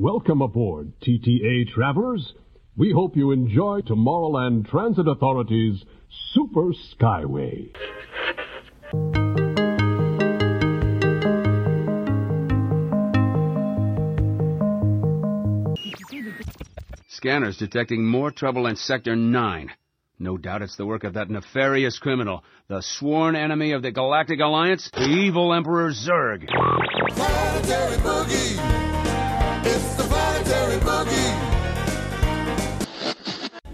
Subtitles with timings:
[0.00, 2.32] Welcome aboard, TTA travelers.
[2.74, 5.84] We hope you enjoy Tomorrowland Transit Authority's
[6.30, 7.68] Super Skyway.
[17.08, 19.70] Scanners detecting more trouble in Sector 9.
[20.18, 24.40] No doubt it's the work of that nefarious criminal, the sworn enemy of the Galactic
[24.40, 26.48] Alliance, the evil Emperor Zurg.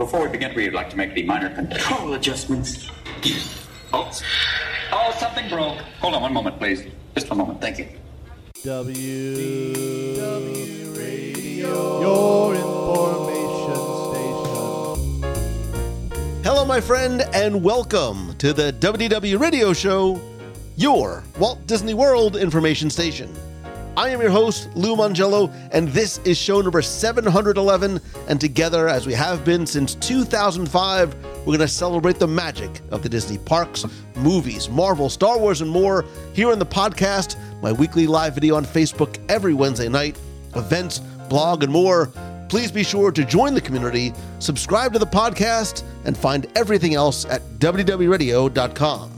[0.07, 2.89] Before we begin, we'd like to make the minor control adjustments.
[3.93, 4.09] Oh,
[4.93, 5.79] oh, something broke.
[5.99, 6.85] Hold on one moment, please.
[7.17, 7.61] Just one moment.
[7.61, 7.89] Thank you.
[8.63, 13.83] W W Radio, your information
[15.25, 16.45] station.
[16.45, 20.21] Hello, my friend, and welcome to the WDW Radio Show,
[20.77, 23.35] your Walt Disney World information station.
[23.97, 27.99] I am your host, Lou Mongello, and this is show number 711.
[28.29, 33.03] And together, as we have been since 2005, we're going to celebrate the magic of
[33.03, 38.07] the Disney parks, movies, Marvel, Star Wars, and more here on the podcast, my weekly
[38.07, 40.19] live video on Facebook every Wednesday night,
[40.57, 40.99] events,
[41.31, 42.13] blog, and more.
[42.51, 47.25] Please be sure to join the community, subscribe to the podcast, and find everything else
[47.25, 49.16] at WDWRadio.com.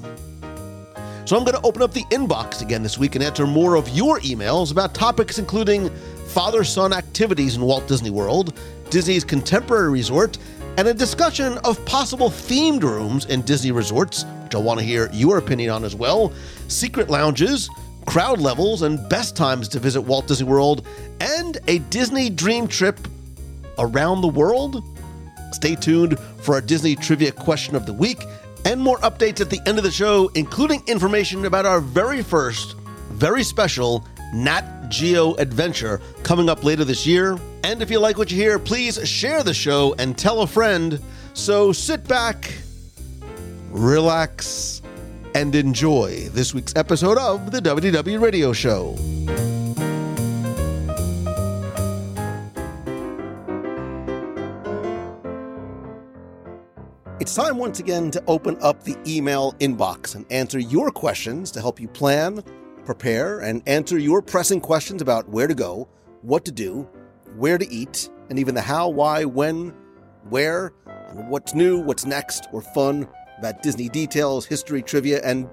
[1.28, 3.86] So I'm going to open up the inbox again this week and answer more of
[3.90, 5.90] your emails about topics including
[6.28, 10.38] father son activities in Walt Disney World, Disney's contemporary resort,
[10.78, 15.10] and a discussion of possible themed rooms in Disney resorts, which I want to hear
[15.12, 16.32] your opinion on as well,
[16.68, 17.68] secret lounges,
[18.06, 20.88] crowd levels, and best times to visit Walt Disney World,
[21.20, 22.98] and a Disney dream trip
[23.78, 24.82] around the world.
[25.52, 28.22] Stay tuned for our Disney trivia question of the week
[28.64, 32.76] and more updates at the end of the show, including information about our very first,
[33.10, 37.38] very special Nat Geo adventure coming up later this year.
[37.64, 41.00] And if you like what you hear, please share the show and tell a friend.
[41.34, 42.52] So sit back,
[43.70, 44.82] relax,
[45.34, 48.96] and enjoy this week's episode of the WDW Radio Show.
[57.28, 61.60] It's time once again to open up the email inbox and answer your questions to
[61.60, 62.42] help you plan,
[62.86, 65.90] prepare, and answer your pressing questions about where to go,
[66.22, 66.88] what to do,
[67.36, 69.74] where to eat, and even the how, why, when,
[70.30, 73.06] where, and what's new, what's next, or fun
[73.36, 75.50] about Disney details, history, trivia, and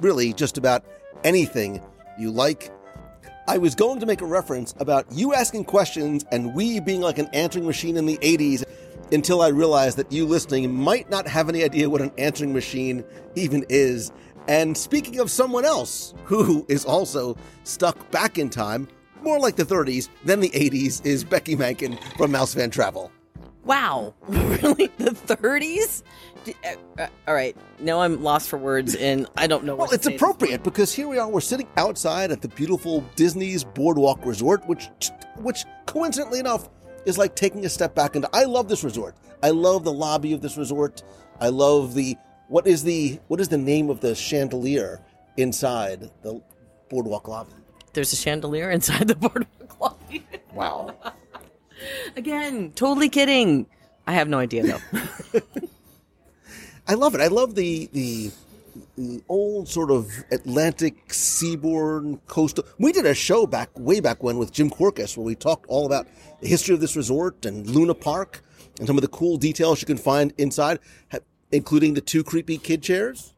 [0.00, 0.86] really just about
[1.24, 1.82] anything
[2.18, 2.72] you like.
[3.46, 7.18] I was going to make a reference about you asking questions and we being like
[7.18, 8.64] an answering machine in the 80s
[9.12, 13.04] until I realized that you listening might not have any idea what an answering machine
[13.34, 14.12] even is.
[14.48, 18.88] And speaking of someone else who is also stuck back in time,
[19.22, 23.12] more like the 30s than the 80s, is Becky Mankin from Mouse Fan Travel.
[23.64, 24.86] Wow, really?
[24.96, 26.02] The 30s?
[26.44, 29.76] D- uh, uh, all right, now I'm lost for words, and I don't know.
[29.76, 31.28] Well, it's appropriate because here we are.
[31.28, 34.88] We're sitting outside at the beautiful Disney's Boardwalk Resort, which,
[35.36, 36.70] which coincidentally enough,
[37.08, 38.16] is like taking a step back.
[38.16, 39.16] And I love this resort.
[39.42, 41.02] I love the lobby of this resort.
[41.40, 42.16] I love the
[42.48, 45.00] what is the what is the name of the chandelier
[45.36, 46.40] inside the
[46.88, 47.52] Boardwalk lobby?
[47.92, 50.26] There's a chandelier inside the boardwalk lobby.
[50.52, 50.94] Wow.
[52.16, 53.66] Again, totally kidding.
[54.06, 55.40] I have no idea though.
[56.88, 57.20] I love it.
[57.20, 58.30] I love the the
[58.98, 62.64] the old sort of Atlantic seaboard coastal.
[62.78, 65.86] We did a show back way back when with Jim Korkis where we talked all
[65.86, 66.08] about
[66.40, 68.42] the history of this resort and Luna Park
[68.78, 70.80] and some of the cool details you can find inside,
[71.52, 73.34] including the two creepy kid chairs.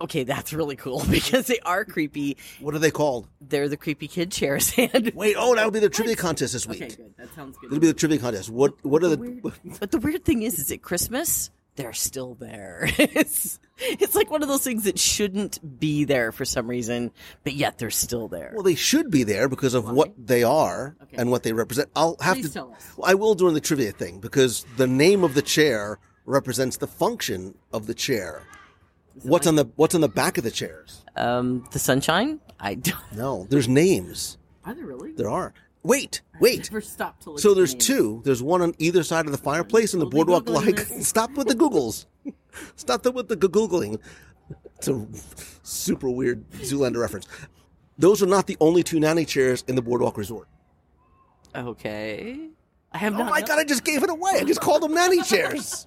[0.00, 2.36] okay, that's really cool because they are creepy.
[2.60, 3.28] What are they called?
[3.40, 4.72] They're the creepy kid chairs.
[4.78, 6.82] And Wait, oh, that'll be the trivia contest this week.
[6.82, 7.14] okay, good.
[7.18, 7.66] That sounds good.
[7.68, 8.48] It'll be the trivia contest.
[8.50, 9.42] What what are the Weird-
[9.80, 12.84] but the weird thing is, is it Christmas they're still there.
[12.98, 17.10] it's it's like one of those things that shouldn't be there for some reason,
[17.44, 18.52] but yet they're still there.
[18.54, 21.16] Well, they should be there because of what they are Okay.
[21.16, 21.90] and what they represent.
[21.96, 22.52] I'll have Please to.
[22.52, 22.92] tell us.
[22.96, 26.86] Well, I will during the trivia thing because the name of the chair represents the
[26.86, 28.42] function of the chair.
[29.22, 31.04] What's on the What's on the back of the chairs?
[31.16, 32.40] Um, the sunshine.
[32.60, 33.12] I don't.
[33.16, 34.38] No, there's names.
[34.64, 35.12] Are there really?
[35.12, 35.52] There are.
[35.84, 36.70] Wait, wait.
[36.70, 37.40] Never stop to look.
[37.40, 37.86] So there's names.
[37.86, 38.22] two.
[38.24, 40.76] There's one on either side of the fireplace, and the Totally boardwalk like.
[40.88, 41.08] this.
[41.08, 42.06] Stop with the googles.
[42.76, 43.98] Stop the, with the googling.
[44.76, 45.06] It's a
[45.64, 47.26] super weird Zoolander reference.
[47.98, 50.46] Those are not the only two nanny chairs in the boardwalk resort.
[51.54, 52.48] Okay.
[52.92, 53.30] I have Oh not.
[53.30, 53.58] my known- god!
[53.58, 54.32] I just gave it away.
[54.40, 55.84] I just called them nanny chairs.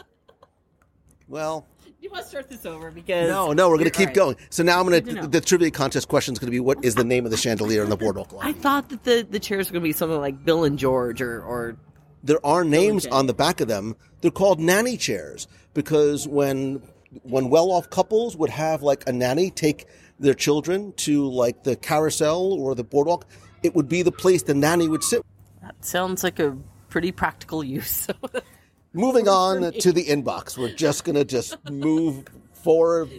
[1.27, 1.65] Well,
[2.05, 4.15] You must start this over because no, no, we're going to keep right.
[4.15, 4.35] going.
[4.51, 5.25] So now I'm going to know.
[5.25, 7.83] the trivia contest question is going to be what is the name of the chandelier
[7.83, 10.45] in the boardwalk I thought that the, the chairs were going to be something like
[10.45, 11.77] Bill and George or, or
[12.23, 13.95] There are names on the back of them.
[14.21, 16.83] They're called nanny chairs because when
[17.23, 19.87] when well-off couples would have like a nanny take
[20.19, 23.25] their children to like the carousel or the boardwalk,
[23.63, 25.23] it would be the place the nanny would sit.
[25.63, 26.55] that sounds like a
[26.87, 28.07] pretty practical use.
[28.95, 33.09] Moving on to the inbox, we're just going to just move forward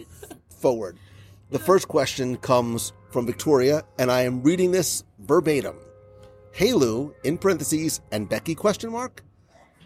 [0.49, 0.97] forward.
[1.51, 5.75] The first question comes from Victoria, and I am reading this verbatim.
[6.51, 9.23] Hey Lou, in parentheses, and Becky question mark.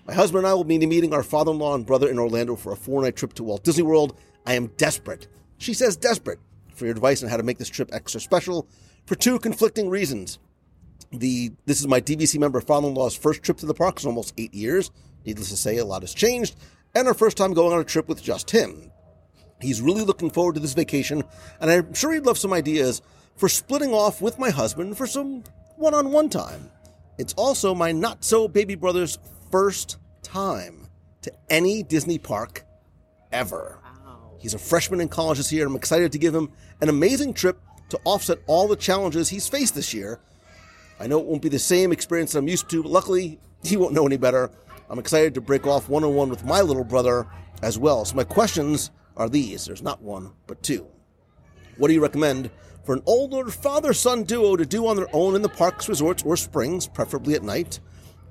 [0.08, 2.78] My husband and I will be meeting our father-in-law and brother in Orlando for a
[2.78, 4.18] four-night trip to Walt Disney World.
[4.46, 5.28] I am desperate.
[5.58, 6.40] She says desperate
[6.74, 8.66] for your advice on how to make this trip extra special
[9.06, 10.40] for two conflicting reasons.
[11.12, 14.54] The this is my DVC member father-in-law's first trip to the parks in almost eight
[14.54, 14.90] years.
[15.26, 16.56] Needless to say, a lot has changed,
[16.96, 18.92] and our first time going on a trip with just him.
[19.62, 21.24] He's really looking forward to this vacation,
[21.60, 23.02] and I'm sure he'd love some ideas
[23.38, 25.44] for splitting off with my husband for some
[25.78, 26.72] one-on-one time.
[27.18, 29.20] It's also my not so baby brother's
[29.52, 30.88] first time
[31.22, 32.66] to any Disney park
[33.32, 33.78] ever.
[34.40, 36.50] He's a freshman in college this year, and I'm excited to give him
[36.82, 37.60] an amazing trip
[37.90, 40.20] to offset all the challenges he's faced this year.
[41.00, 43.78] I know it won't be the same experience that I'm used to, but luckily he
[43.78, 44.50] won't know any better.
[44.92, 47.26] I'm excited to break off one on one with my little brother
[47.62, 48.04] as well.
[48.04, 49.64] So my questions are these.
[49.64, 50.86] There's not one, but two.
[51.78, 52.52] What do you recommend
[52.84, 56.24] for an older father son duo to do on their own in the parks, resorts,
[56.24, 57.80] or springs, preferably at night?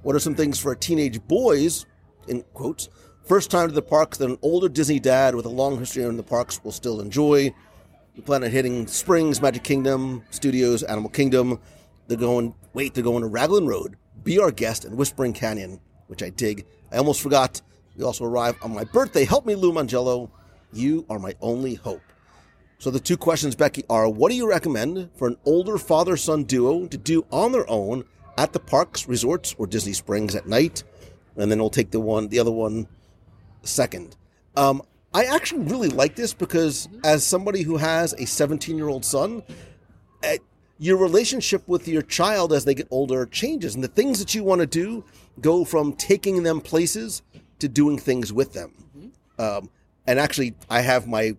[0.02, 1.86] What are some things for a teenage boys,
[2.28, 2.90] in quotes,
[3.24, 6.18] first time to the parks that an older Disney dad with a long history in
[6.18, 7.54] the parks will still enjoy?
[8.14, 11.58] We plan on hitting Springs, Magic Kingdom, Studios, Animal Kingdom.
[12.06, 15.80] They're going, wait, they're going to Raglan Road, Be Our Guest, and Whispering Canyon,
[16.10, 16.66] which I dig.
[16.92, 17.62] I almost forgot.
[17.96, 19.24] We also arrive on my birthday.
[19.24, 20.28] Help me, Lou Mongello.
[20.72, 22.02] You are my only hope.
[22.78, 26.44] So the two questions, Becky, are what do you recommend for an older father son
[26.44, 28.04] duo to do on their own
[28.36, 30.82] at the parks, resorts, or Disney Springs at night?
[31.36, 32.88] And then we'll take the one, the other one
[33.62, 34.16] second.
[34.56, 34.82] Um,
[35.14, 39.42] I actually really like this because as somebody who has a 17 year old son,
[40.80, 44.42] your relationship with your child as they get older changes, and the things that you
[44.42, 45.04] want to do
[45.38, 47.20] go from taking them places
[47.58, 48.72] to doing things with them.
[49.38, 49.68] Um,
[50.06, 51.36] and actually, I have my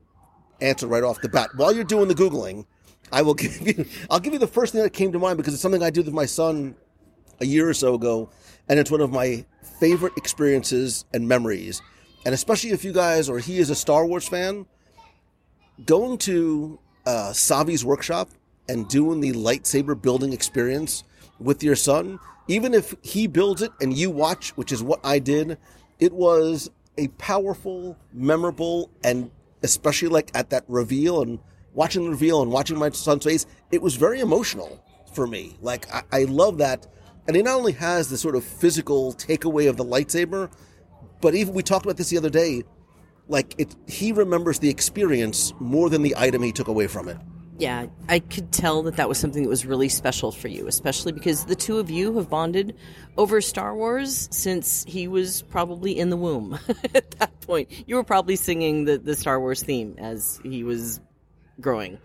[0.61, 1.49] answer right off the bat.
[1.55, 2.65] While you're doing the googling,
[3.11, 3.85] I will give you.
[4.11, 6.05] I'll give you the first thing that came to mind because it's something I did
[6.05, 6.75] with my son
[7.39, 8.29] a year or so ago,
[8.69, 9.43] and it's one of my
[9.79, 11.81] favorite experiences and memories.
[12.25, 14.67] And especially if you guys or he is a Star Wars fan,
[15.83, 16.77] going to
[17.07, 18.29] uh, Savi's workshop
[18.71, 21.03] and doing the lightsaber building experience
[21.39, 25.19] with your son, even if he builds it and you watch, which is what I
[25.19, 25.57] did,
[25.99, 29.29] it was a powerful, memorable, and
[29.61, 31.39] especially like at that reveal and
[31.73, 34.81] watching the reveal and watching my son's face, it was very emotional
[35.13, 35.57] for me.
[35.61, 36.87] Like I, I love that.
[37.27, 40.49] And he not only has the sort of physical takeaway of the lightsaber,
[41.19, 42.63] but even we talked about this the other day,
[43.27, 47.17] like it he remembers the experience more than the item he took away from it.
[47.61, 51.11] Yeah, I could tell that that was something that was really special for you, especially
[51.11, 52.75] because the two of you have bonded
[53.17, 56.57] over Star Wars since he was probably in the womb.
[56.95, 61.01] At that point, you were probably singing the, the Star Wars theme as he was
[61.59, 61.99] growing.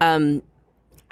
[0.00, 0.42] Um,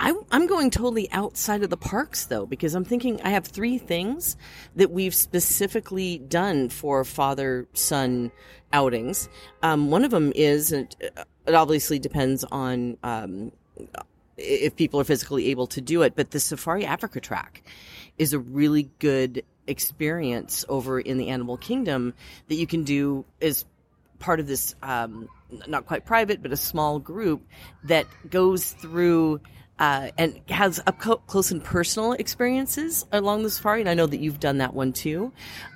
[0.00, 3.78] I, I'm going totally outside of the parks though, because I'm thinking I have three
[3.78, 4.36] things
[4.74, 8.32] that we've specifically done for father son
[8.72, 9.28] outings.
[9.62, 10.86] Um, one of them is, uh,
[11.46, 13.52] it obviously depends on um,
[14.36, 17.62] if people are physically able to do it, but the Safari Africa Trek
[18.18, 22.14] is a really good experience over in the animal kingdom
[22.48, 23.64] that you can do as
[24.18, 25.28] part of this um,
[25.66, 27.42] not quite private but a small group
[27.84, 29.40] that goes through
[29.78, 33.80] uh, and has up close and personal experiences along the safari.
[33.80, 35.32] And i know that you've done that one too.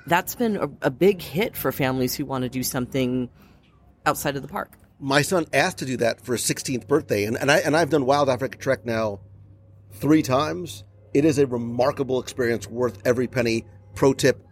[0.07, 3.28] That's been a, a big hit for families who want to do something
[4.07, 7.37] outside of the park My son asked to do that for his 16th birthday, and,
[7.38, 9.21] and I and I've done Wild Africa Trek now
[9.92, 10.85] three times.
[11.14, 13.64] It is a remarkable experience, worth every penny.
[13.95, 14.47] Pro tip: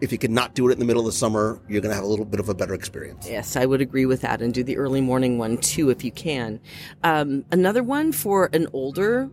[0.00, 2.04] if you cannot do it in the middle of the summer, you're going to have
[2.04, 3.28] a little bit of a better experience.
[3.28, 6.10] Yes, I would agree with that, and do the early morning one too if you
[6.10, 6.58] can.
[7.04, 9.30] Um, another one for an older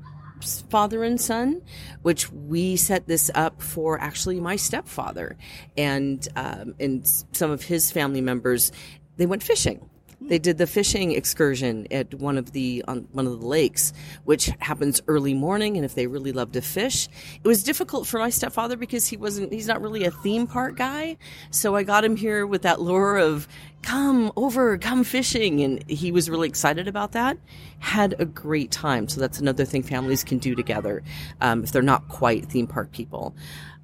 [0.69, 1.61] father and son,
[2.01, 5.37] which we set this up for actually my stepfather
[5.77, 8.73] and um, and some of his family members.
[9.15, 9.88] They went fishing.
[10.29, 13.93] They did the fishing excursion at one of the on one of the lakes,
[14.23, 15.75] which happens early morning.
[15.75, 17.09] And if they really love to fish,
[17.43, 19.51] it was difficult for my stepfather because he wasn't.
[19.51, 21.17] He's not really a theme park guy.
[21.49, 23.47] So I got him here with that lure of
[23.81, 25.61] come over, come fishing.
[25.61, 27.37] And he was really excited about that.
[27.79, 29.07] Had a great time.
[29.07, 31.01] So that's another thing families can do together
[31.41, 33.35] um, if they're not quite theme park people.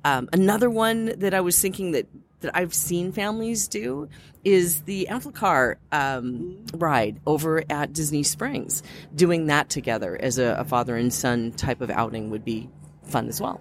[0.04, 2.08] Um, another one that I was thinking that
[2.46, 4.08] that I've seen families do
[4.44, 8.84] is the Amphicar um, ride over at Disney Springs.
[9.16, 12.70] Doing that together as a, a father and son type of outing would be
[13.04, 13.60] fun as well.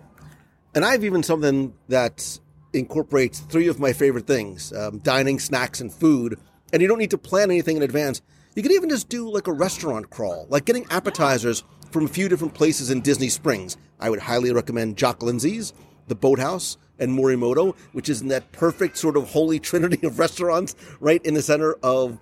[0.75, 2.39] And I have even something that
[2.73, 6.39] incorporates three of my favorite things um, dining, snacks, and food.
[6.73, 8.21] And you don't need to plan anything in advance.
[8.55, 12.29] You could even just do like a restaurant crawl, like getting appetizers from a few
[12.29, 13.77] different places in Disney Springs.
[13.99, 15.73] I would highly recommend Jock Lindsey's,
[16.09, 20.75] the Boathouse, and Morimoto, which is in that perfect sort of holy trinity of restaurants
[21.01, 22.19] right in the center of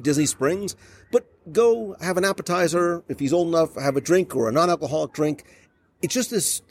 [0.00, 0.76] Disney Springs.
[1.12, 3.04] But go have an appetizer.
[3.08, 5.44] If he's old enough, have a drink or a non alcoholic drink.
[6.02, 6.62] It's just this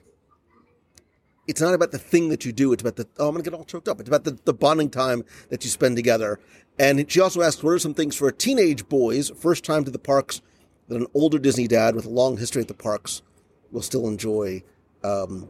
[1.50, 2.72] it's not about the thing that you do.
[2.74, 4.00] It's about the, oh, I'm going to get all choked up.
[4.00, 6.40] It's about the, the bonding time that you spend together.
[6.78, 9.98] And she also asked, what are some things for teenage boys, first time to the
[9.98, 10.44] parks,
[10.90, 13.24] that an older Disney dad with a long history at the parks
[13.72, 14.62] will still enjoy?
[15.04, 15.50] Um,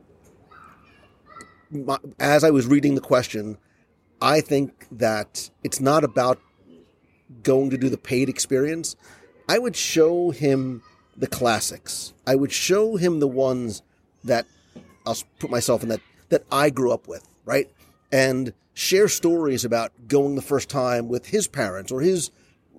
[1.71, 3.57] my, as I was reading the question,
[4.21, 6.39] I think that it's not about
[7.43, 8.95] going to do the paid experience.
[9.47, 10.83] I would show him
[11.15, 12.13] the classics.
[12.25, 13.81] I would show him the ones
[14.23, 14.45] that
[15.05, 17.69] I'll put myself in that that I grew up with, right?
[18.11, 22.31] And share stories about going the first time with his parents or his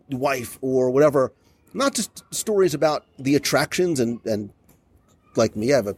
[0.08, 1.32] wife or whatever.
[1.74, 4.50] Not just stories about the attractions and and
[5.36, 5.96] like me, I have a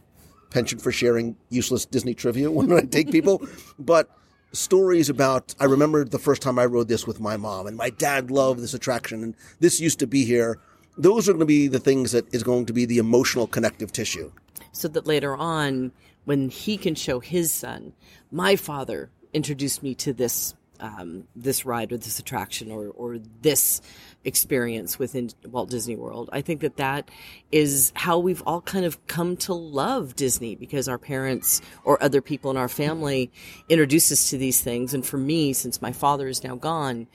[0.53, 3.45] penchant for sharing useless Disney trivia when I take people,
[3.77, 4.09] but
[4.53, 7.89] stories about I remember the first time I rode this with my mom and my
[7.89, 10.59] dad loved this attraction and this used to be here.
[10.95, 13.91] Those are going to be the things that is going to be the emotional connective
[13.91, 14.31] tissue.
[14.71, 15.91] So that later on
[16.25, 17.93] when he can show his son,
[18.31, 20.53] my father introduced me to this
[20.83, 23.81] um, this ride or this attraction or or this
[24.25, 26.29] experience within Walt Disney World.
[26.31, 27.09] I think that that
[27.51, 32.21] is how we've all kind of come to love Disney because our parents or other
[32.21, 33.31] people in our family
[33.69, 34.93] introduced us to these things.
[34.93, 37.07] And for me, since my father is now gone,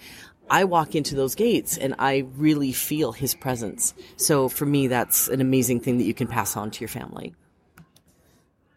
[0.51, 3.95] I walk into those gates and I really feel his presence.
[4.17, 7.35] So for me, that's an amazing thing that you can pass on to your family.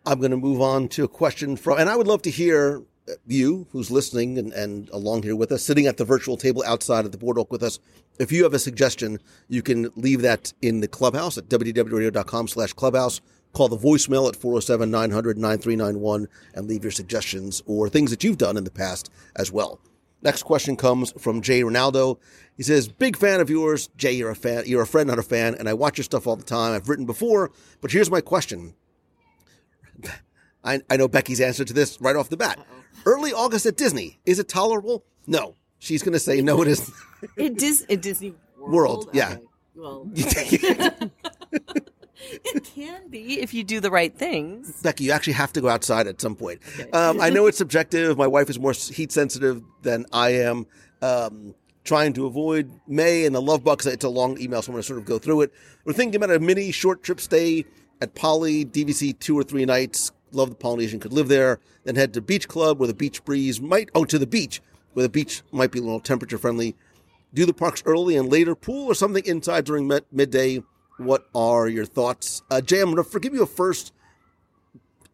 [0.05, 2.83] I'm going to move on to a question from, and I would love to hear
[3.27, 7.05] you who's listening and, and along here with us, sitting at the virtual table outside
[7.05, 7.79] of the boardwalk with us.
[8.20, 12.74] If you have a suggestion, you can leave that in the clubhouse at WDWRadio.com slash
[12.74, 13.22] clubhouse.
[13.53, 18.38] Call the voicemail at 407 900 9391 and leave your suggestions or things that you've
[18.38, 19.79] done in the past as well.
[20.22, 22.20] Next question comes from Jay Ronaldo.
[22.55, 24.13] He says, "Big fan of yours, Jay.
[24.13, 24.63] You're a fan.
[24.67, 26.74] You're a friend, not a fan, and I watch your stuff all the time.
[26.74, 28.75] I've written before, but here's my question:
[30.63, 32.59] I, I know Becky's answer to this right off the bat.
[32.59, 32.75] Uh-oh.
[33.05, 35.03] Early August at Disney, is it tolerable?
[35.27, 35.55] No.
[35.79, 36.95] She's going to say no, it isn't.
[37.37, 39.05] it is at Disney World.
[39.05, 39.37] World yeah.
[39.77, 40.59] Okay.
[40.61, 41.09] Well,
[42.21, 44.81] it can be if you do the right things.
[44.81, 46.59] Becky, you actually have to go outside at some point.
[46.77, 46.91] Okay.
[46.91, 48.17] Um, I know it's subjective.
[48.17, 50.67] My wife is more heat sensitive than I am.
[51.01, 53.87] Um, trying to avoid May and the love bugs.
[53.87, 55.53] It's a long email, so I'm going to sort of go through it.
[55.85, 57.65] We're thinking about a mini short trip stay
[58.01, 60.11] at Poly, DVC two or three nights.
[60.31, 61.59] Love the Polynesian, could live there.
[61.83, 64.61] Then head to Beach Club where the beach breeze might, oh, to the beach
[64.93, 66.75] where the beach might be a little temperature friendly.
[67.33, 70.61] Do the parks early and later, pool or something inside during mid- midday.
[70.97, 72.43] What are your thoughts?
[72.51, 73.93] Uh, Jay, I'm going to forgive you a first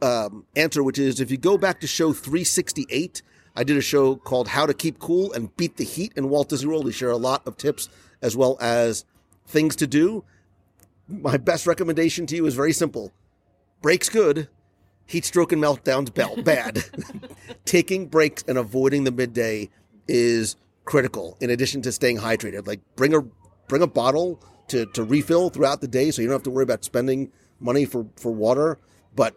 [0.02, 3.22] um, answer, which is if you go back to show 368,
[3.56, 6.50] I did a show called How to Keep Cool and Beat the Heat in Walt
[6.50, 6.86] Disney World.
[6.86, 7.88] We share a lot of tips
[8.22, 9.06] as well as
[9.46, 10.24] things to do
[11.08, 13.12] my best recommendation to you is very simple.
[13.82, 14.50] Breaks good,
[15.08, 16.84] heat stroke and meltdowns bad.
[17.66, 19.70] Taking breaks and avoiding the midday
[20.08, 22.68] is critical in addition to staying hydrated.
[22.68, 23.22] Like bring a
[23.68, 26.64] bring a bottle to, to refill throughout the day so you don't have to worry
[26.64, 28.80] about spending money for, for water.
[29.16, 29.36] But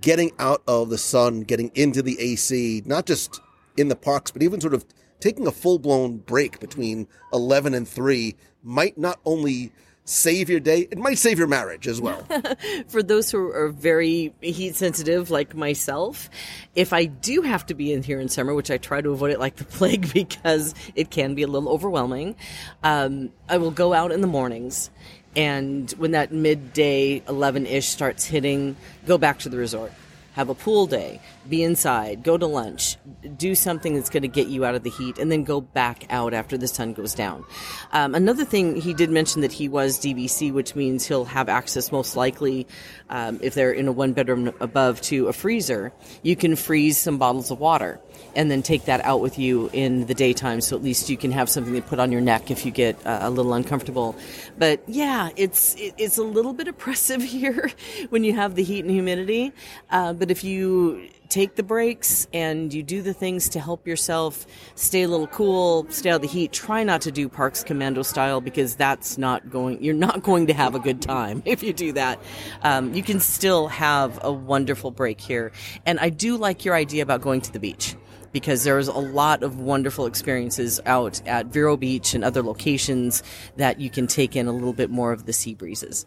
[0.00, 3.40] getting out of the sun, getting into the AC, not just
[3.76, 4.84] in the parks, but even sort of
[5.20, 9.72] taking a full blown break between 11 and 3 might not only
[10.08, 10.88] save your day.
[10.90, 12.26] It might save your marriage as well.
[12.88, 16.30] For those who are very heat sensitive, like myself,
[16.74, 19.32] if I do have to be in here in summer, which I try to avoid
[19.32, 22.36] it like the plague because it can be a little overwhelming,
[22.82, 24.90] um, I will go out in the mornings.
[25.36, 29.92] And when that midday 11 ish starts hitting, go back to the resort
[30.38, 32.96] have a pool day, be inside, go to lunch,
[33.36, 36.06] do something that's going to get you out of the heat, and then go back
[36.10, 37.44] out after the sun goes down.
[37.90, 41.90] Um, another thing he did mention that he was DVC, which means he'll have access
[41.90, 42.68] most likely
[43.10, 45.92] um, if they're in a one bedroom above to a freezer.
[46.22, 47.98] You can freeze some bottles of water
[48.34, 51.32] and then take that out with you in the daytime so at least you can
[51.32, 54.16] have something to put on your neck if you get uh, a little uncomfortable
[54.58, 57.70] but yeah it's it, it's a little bit oppressive here
[58.10, 59.52] when you have the heat and humidity
[59.90, 64.46] uh, but if you take the breaks and you do the things to help yourself
[64.74, 66.52] stay a little cool, stay out of the heat.
[66.52, 69.82] Try not to do Parks Commando style because that's not going.
[69.82, 72.20] You're not going to have a good time if you do that.
[72.62, 75.52] Um, you can still have a wonderful break here,
[75.84, 77.96] and I do like your idea about going to the beach
[78.32, 83.22] because there's a lot of wonderful experiences out at Vero Beach and other locations
[83.56, 86.06] that you can take in a little bit more of the sea breezes.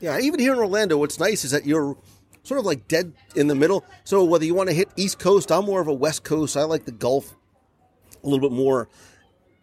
[0.00, 1.96] Yeah, even here in Orlando, what's nice is that you're
[2.42, 3.84] sort of like dead in the middle.
[4.04, 6.56] So whether you want to hit East Coast, I'm more of a West Coast.
[6.56, 7.34] I like the Gulf
[8.22, 8.88] a little bit more.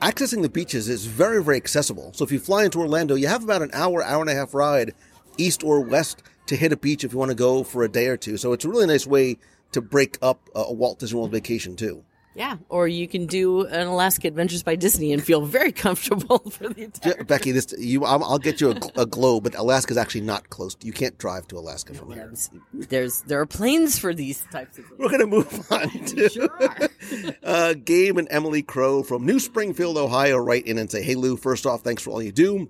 [0.01, 2.13] Accessing the beaches is very, very accessible.
[2.13, 4.53] So if you fly into Orlando, you have about an hour, hour and a half
[4.53, 4.93] ride
[5.37, 8.07] east or west to hit a beach if you want to go for a day
[8.07, 8.37] or two.
[8.37, 9.37] So it's a really nice way
[9.71, 12.03] to break up a Walt Disney World vacation too.
[12.35, 16.69] Yeah, or you can do an Alaska Adventures by Disney and feel very comfortable for
[16.69, 17.15] the entire.
[17.17, 20.49] Yeah, Becky, this you, I'll, I'll get you a, a globe, but Alaska's actually not
[20.49, 20.77] close.
[20.81, 22.31] You can't drive to Alaska from here.
[22.71, 24.99] There's there are planes for these types of things.
[24.99, 26.49] We're going to move on to Sure.
[27.43, 31.35] uh, Gabe and Emily Crow from New Springfield, Ohio, write in and say, "Hey Lou,
[31.35, 32.69] first off, thanks for all you do."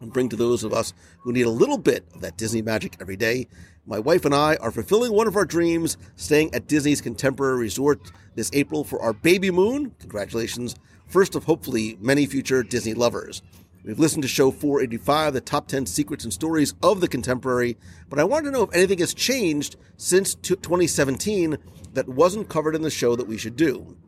[0.00, 2.96] And bring to those of us who need a little bit of that Disney magic
[3.00, 3.48] every day.
[3.86, 8.00] My wife and I are fulfilling one of our dreams, staying at Disney's Contemporary Resort
[8.34, 9.94] this April for our baby moon.
[9.98, 10.74] Congratulations.
[11.06, 13.42] First of hopefully many future Disney lovers.
[13.84, 17.76] We've listened to show 485, the top 10 secrets and stories of the contemporary,
[18.08, 21.58] but I wanted to know if anything has changed since 2017
[21.92, 23.98] that wasn't covered in the show that we should do.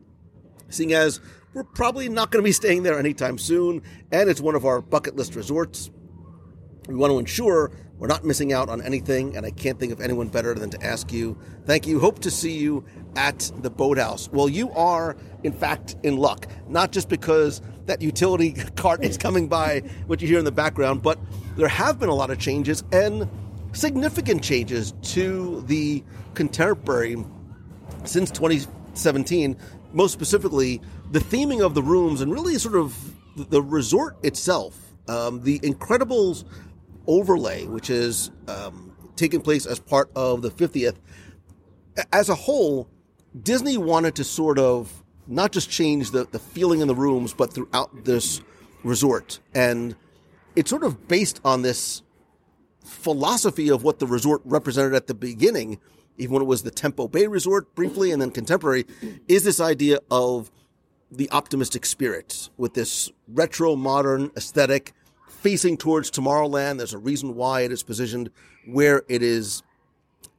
[0.70, 1.20] Seeing as
[1.52, 4.80] we're probably not going to be staying there anytime soon, and it's one of our
[4.80, 5.90] bucket list resorts,
[6.88, 10.00] we want to ensure we're not missing out on anything, and I can't think of
[10.00, 11.38] anyone better than to ask you.
[11.64, 11.98] Thank you.
[11.98, 12.84] Hope to see you
[13.16, 14.28] at the boathouse.
[14.30, 16.46] Well, you are, in fact, in luck.
[16.68, 21.02] Not just because that utility cart is coming by, what you hear in the background,
[21.02, 21.18] but
[21.56, 23.28] there have been a lot of changes and
[23.72, 27.24] significant changes to the contemporary
[28.04, 29.56] since 2017.
[29.92, 30.82] Most specifically,
[31.12, 32.94] the theming of the rooms and really sort of
[33.36, 34.78] the resort itself.
[35.08, 36.44] Um, the Incredibles
[37.06, 40.96] overlay, which is um, taking place as part of the 50th.
[42.12, 42.88] As a whole,
[43.42, 47.52] Disney wanted to sort of not just change the, the feeling in the rooms, but
[47.52, 48.40] throughout this
[48.84, 49.40] resort.
[49.54, 49.96] And
[50.54, 52.02] it's sort of based on this
[52.84, 55.80] philosophy of what the resort represented at the beginning,
[56.16, 58.86] even when it was the Tempo Bay Resort briefly and then contemporary,
[59.26, 60.50] is this idea of
[61.10, 64.92] the optimistic spirit with this retro modern aesthetic
[65.46, 66.78] facing towards Tomorrowland.
[66.78, 68.30] There's a reason why it is positioned
[68.66, 69.62] where it is.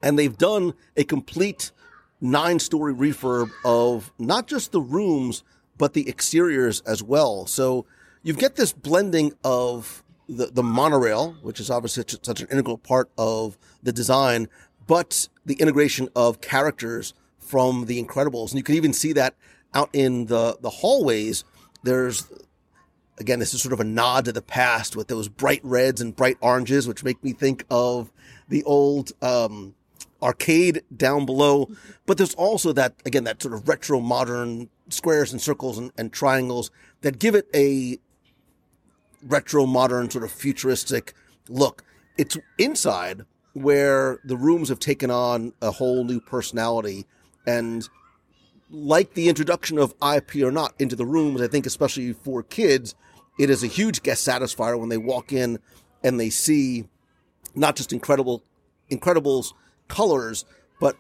[0.02, 1.72] And they've done a complete
[2.20, 5.46] nine story refurb of not just the rooms,
[5.78, 7.46] but the exteriors as well.
[7.46, 7.86] So
[8.22, 13.10] you get this blending of the, the monorail, which is obviously such, an integral part
[13.18, 14.50] of the design,
[14.88, 18.50] but the integration of characters from the Incredibles.
[18.50, 19.36] And you can even see that
[19.74, 21.46] out in the, the hallways.
[21.84, 22.28] There's
[23.18, 26.16] again, this is sort of a nod to the past with those bright reds and
[26.16, 28.12] bright oranges, which make me think of
[28.48, 29.76] the old um,
[30.22, 31.70] arcade down below.
[32.06, 36.12] But there's also that, again, that sort of retro modern squares and circles and, and
[36.14, 37.98] triangles that give it a
[39.24, 41.14] retro modern sort of futuristic
[41.50, 41.84] look.
[42.18, 47.06] It's inside where the rooms have taken on a whole new personality
[47.46, 47.88] and
[48.70, 52.96] like the introduction of IP or not into the rooms, I think especially for kids,
[53.38, 55.60] it is a huge guest satisfier when they walk in
[56.04, 56.86] and they see
[57.56, 58.44] not just incredible,
[58.90, 59.54] Incredibles
[59.90, 60.46] colors,
[60.80, 60.96] but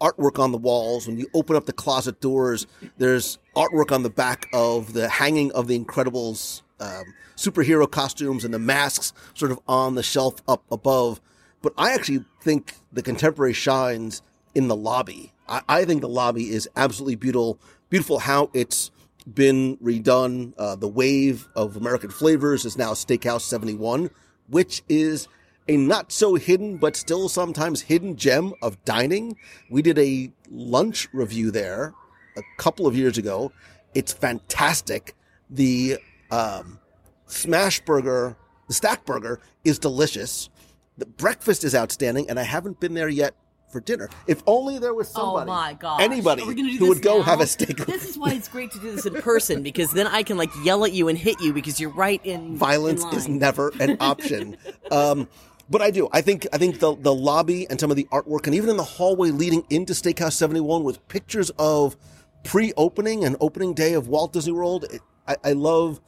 [0.00, 1.06] artwork on the walls.
[1.06, 2.66] When you open up the closet doors,
[2.98, 7.04] there's artwork on the back of the hanging of the Incredibles um,
[7.36, 11.20] superhero costumes and the masks sort of on the shelf up above.
[11.62, 14.20] But I actually think the contemporary shines
[14.54, 15.32] in the lobby.
[15.48, 17.58] I, I think the lobby is absolutely beautiful.
[17.88, 18.90] Beautiful how it's
[19.32, 20.52] been redone.
[20.58, 24.10] Uh, the wave of American flavors is now Steakhouse 71,
[24.48, 25.28] which is
[25.68, 29.36] a not so hidden, but still sometimes hidden gem of dining.
[29.70, 31.94] We did a lunch review there
[32.36, 33.52] a couple of years ago.
[33.94, 35.14] It's fantastic.
[35.48, 35.98] The
[36.30, 36.78] um,
[37.26, 38.36] smash burger,
[38.68, 40.50] the stack burger is delicious.
[40.98, 43.34] The breakfast is outstanding, and I haven't been there yet
[43.74, 44.08] for dinner.
[44.28, 46.00] If only there was somebody, Oh somebody, my gosh.
[46.00, 47.76] anybody Are we gonna do who would go have a steak.
[47.86, 50.50] This is why it's great to do this in person because then I can like
[50.62, 53.96] yell at you and hit you because you're right in violence in is never an
[54.00, 54.56] option.
[54.92, 55.28] um,
[55.68, 56.08] but I do.
[56.12, 58.76] I think I think the the lobby and some of the artwork, and even in
[58.76, 61.96] the hallway leading into Steakhouse Seventy One, with pictures of
[62.44, 64.84] pre-opening and opening day of Walt Disney World.
[64.90, 66.00] It, I, I love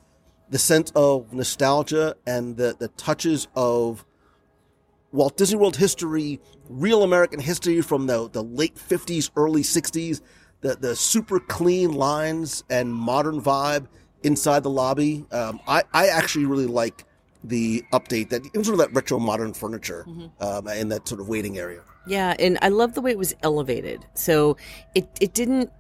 [0.51, 4.05] the sense of nostalgia and the the touches of
[5.11, 10.21] Walt Disney World history, real American history from the, the late 50s, early 60s,
[10.61, 13.87] the, the super clean lines and modern vibe
[14.23, 15.25] inside the lobby.
[15.31, 17.05] Um, I, I actually really like
[17.45, 20.05] the update that sort of that retro modern furniture
[20.41, 21.81] um, in that sort of waiting area.
[22.07, 24.05] Yeah, and I love the way it was elevated.
[24.15, 24.57] So
[24.95, 25.71] it it didn't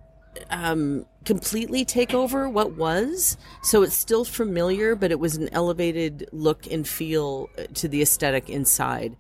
[0.51, 3.37] um, completely take over what was.
[3.63, 8.03] So it's still familiar, but it was an elevated look and feel uh, to the
[8.03, 9.17] aesthetic inside.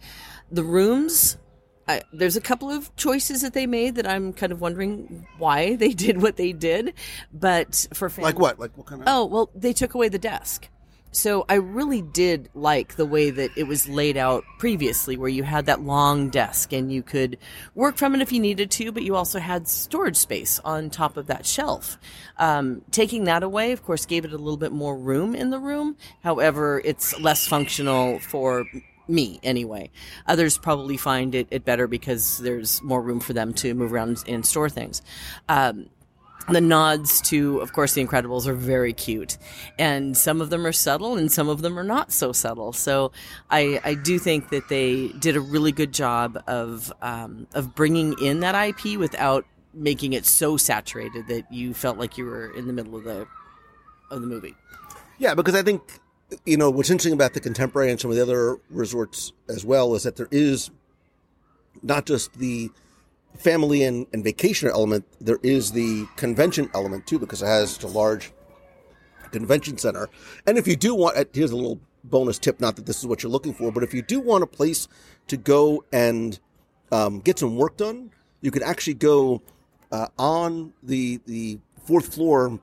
[0.50, 1.38] The rooms.
[1.88, 5.76] I, there's a couple of choices that they made that I'm kind of wondering why
[5.76, 6.94] they did what they did,
[7.32, 8.58] but for Like what?
[8.58, 9.08] Like what kind of?
[9.08, 10.68] Oh, well, they took away the desk.
[11.12, 15.44] So I really did like the way that it was laid out previously, where you
[15.44, 17.38] had that long desk and you could
[17.74, 21.16] work from it if you needed to, but you also had storage space on top
[21.16, 21.96] of that shelf.
[22.36, 25.58] Um, taking that away, of course, gave it a little bit more room in the
[25.58, 25.96] room.
[26.22, 28.66] However, it's less functional for
[29.08, 29.90] me anyway.
[30.26, 34.22] Others probably find it, it better because there's more room for them to move around
[34.26, 35.02] and store things.
[35.48, 35.88] Um,
[36.48, 39.36] the nods to, of course, The Incredibles are very cute,
[39.78, 42.72] and some of them are subtle, and some of them are not so subtle.
[42.72, 43.10] So,
[43.50, 48.14] I, I do think that they did a really good job of um, of bringing
[48.22, 52.66] in that IP without making it so saturated that you felt like you were in
[52.68, 53.26] the middle of the
[54.10, 54.54] of the movie.
[55.18, 55.82] Yeah, because I think
[56.44, 59.94] you know what's interesting about the contemporary and some of the other resorts as well
[59.94, 60.70] is that there is
[61.82, 62.70] not just the
[63.36, 67.84] family and, and vacation element, there is the convention element too, because it has such
[67.84, 68.32] a large
[69.30, 70.08] convention center.
[70.46, 73.22] And if you do want, here's a little bonus tip, not that this is what
[73.22, 74.88] you're looking for, but if you do want a place
[75.28, 76.38] to go and
[76.90, 78.10] um, get some work done,
[78.40, 79.42] you can actually go
[79.92, 82.58] uh, on the the fourth floor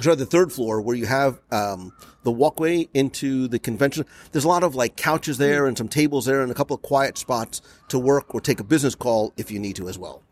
[0.00, 4.04] sorry, the third floor where you have um, the walkway into the convention.
[4.32, 6.82] There's a lot of like couches there and some tables there and a couple of
[6.82, 10.22] quiet spots to work or take a business call if you need to as well.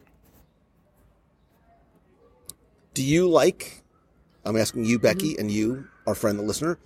[2.94, 3.82] Do you like?
[4.44, 6.78] I'm asking you, Becky, and you, our friend, the listener.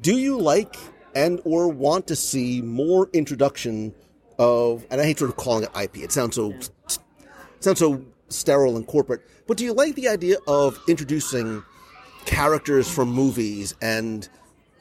[0.00, 0.76] Do you like
[1.14, 3.94] and or want to see more introduction
[4.38, 4.86] of?
[4.90, 5.98] And I hate sort of calling it IP.
[5.98, 6.98] It sounds so it
[7.60, 9.20] sounds so sterile and corporate.
[9.46, 11.62] But do you like the idea of introducing
[12.24, 14.28] characters from movies and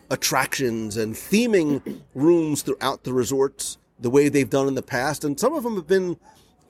[0.09, 5.23] attractions and theming rooms throughout the resorts the way they've done in the past.
[5.23, 6.17] And some of them have been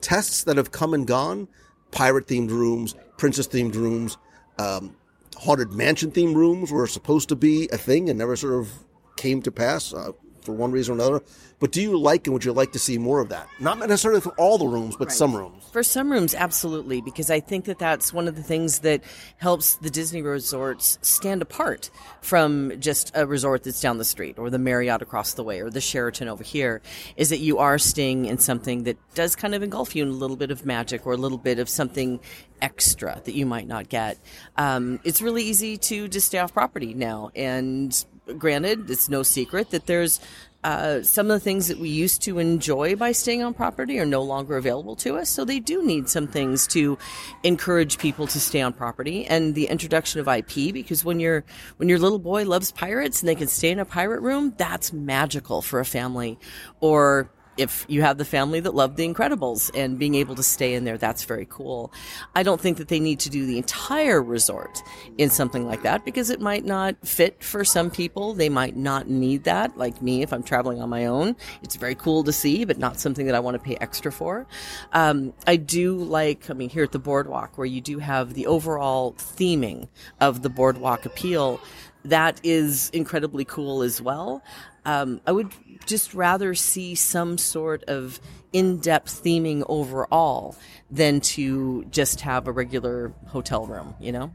[0.00, 1.48] tests that have come and gone
[1.90, 4.16] pirate themed rooms, princess themed rooms,
[4.58, 4.96] um,
[5.36, 8.70] haunted mansion themed rooms were supposed to be a thing and never sort of
[9.16, 11.24] came to pass uh, for one reason or another.
[11.58, 13.48] But do you like and would you like to see more of that?
[13.60, 15.64] Not necessarily for all the rooms, but some rooms.
[15.70, 19.04] For some rooms, absolutely, because I think that that's one of the things that
[19.36, 24.50] helps the Disney resorts stand apart from just a resort that's down the street or
[24.50, 26.82] the Marriott across the way or the Sheraton over here,
[27.16, 30.12] is that you are staying in something that does kind of engulf you in a
[30.12, 32.18] little bit of magic or a little bit of something
[32.60, 34.18] extra that you might not get.
[34.56, 37.30] Um, it's really easy to just stay off property now.
[37.34, 38.04] And
[38.38, 40.20] granted, it's no secret that there's
[40.64, 44.06] uh, some of the things that we used to enjoy by staying on property are
[44.06, 45.28] no longer available to us.
[45.28, 46.98] So they do need some things to
[47.42, 51.44] encourage people to stay on property and the introduction of IP because when your
[51.78, 54.92] when your little boy loves pirates and they can stay in a pirate room, that's
[54.92, 56.38] magical for a family.
[56.80, 60.74] Or if you have the family that loved The Incredibles and being able to stay
[60.74, 61.92] in there, that's very cool.
[62.34, 64.82] I don't think that they need to do the entire resort
[65.18, 68.34] in something like that because it might not fit for some people.
[68.34, 69.76] They might not need that.
[69.76, 72.98] Like me, if I'm traveling on my own, it's very cool to see, but not
[72.98, 74.46] something that I want to pay extra for.
[74.92, 78.46] Um, I do like, I mean, here at the boardwalk where you do have the
[78.46, 79.88] overall theming
[80.20, 81.60] of the boardwalk appeal.
[82.04, 84.42] That is incredibly cool as well.
[84.84, 85.52] Um, I would
[85.86, 88.20] just rather see some sort of
[88.52, 90.56] in-depth theming overall
[90.90, 94.32] than to just have a regular hotel room, you know?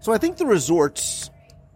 [0.00, 1.30] So I think the resorts.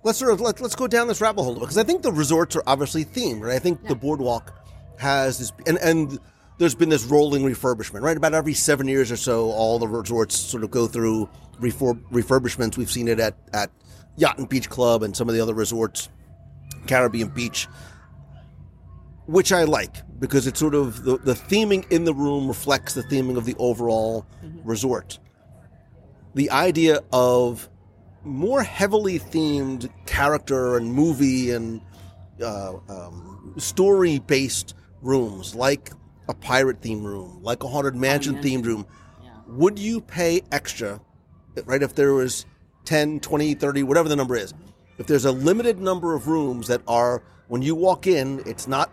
[0.05, 2.55] Let's sort of let, let's go down this rabbit hole because I think the resorts
[2.57, 3.57] are obviously themed, right?
[3.57, 4.55] I think the boardwalk
[4.99, 6.19] has this, and and
[6.59, 8.17] there's been this rolling refurbishment, right?
[8.17, 11.29] About every seven years or so, all the resorts sort of go through
[11.61, 12.77] refurb, refurbishments.
[12.77, 13.71] We've seen it at at
[14.17, 16.09] Yacht and Beach Club and some of the other resorts,
[16.87, 17.67] Caribbean Beach.
[19.29, 23.03] Which I like because it's sort of the, the theming in the room reflects the
[23.03, 24.27] theming of the overall
[24.65, 25.19] resort.
[26.35, 27.69] The idea of
[28.25, 31.83] more heavily themed character and movie and
[32.43, 35.91] uh, um, story based rooms, like
[36.29, 38.87] a pirate themed room, like a haunted mansion themed room,
[39.47, 41.03] would you pay extra,
[41.67, 41.83] right?
[41.83, 42.47] If there was
[42.87, 44.55] 10, 20, 30, whatever the number is,
[44.97, 48.91] if there's a limited number of rooms that are, when you walk in, it's not,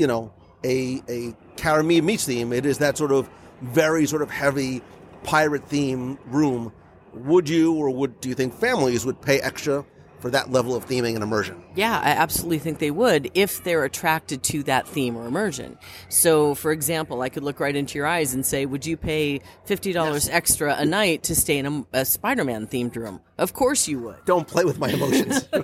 [0.00, 0.32] you know,
[0.64, 3.28] a, a Caramia meets theme, it is that sort of
[3.60, 4.80] very sort of heavy
[5.24, 6.72] pirate theme room.
[7.12, 9.84] Would you or would do you think families would pay extra
[10.20, 11.62] for that level of theming and immersion?
[11.74, 15.78] Yeah, I absolutely think they would if they're attracted to that theme or immersion.
[16.08, 19.40] So, for example, I could look right into your eyes and say, Would you pay
[19.66, 23.20] $50 extra a night to stay in a, a Spider Man themed room?
[23.38, 24.24] Of course you would.
[24.26, 25.48] Don't play with my emotions.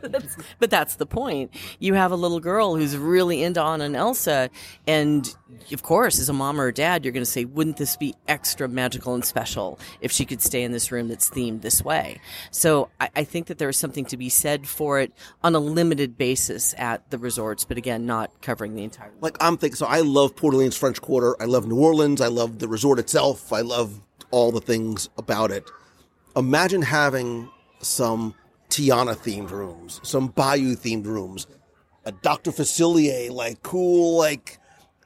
[0.58, 1.52] But that's the point.
[1.78, 4.50] You have a little girl who's really into Anna and Elsa,
[4.86, 5.28] and
[5.72, 8.14] of course, as a mom or a dad, you're going to say, wouldn't this be
[8.26, 12.20] extra magical and special if she could stay in this room that's themed this way?
[12.50, 16.16] So I, I think that there's something to be said for it on a limited
[16.16, 19.12] basis at the resorts, but again, not covering the entire.
[19.20, 21.36] like I'm thinking, so I love Port Orleans French Quarter.
[21.40, 22.20] I love New Orleans.
[22.20, 23.52] I love the resort itself.
[23.52, 25.68] I love all the things about it.
[26.36, 28.34] Imagine having some
[28.68, 31.46] Tiana themed rooms, some Bayou themed rooms,
[32.04, 32.52] a Dr.
[32.52, 34.58] Facilier, like cool, like,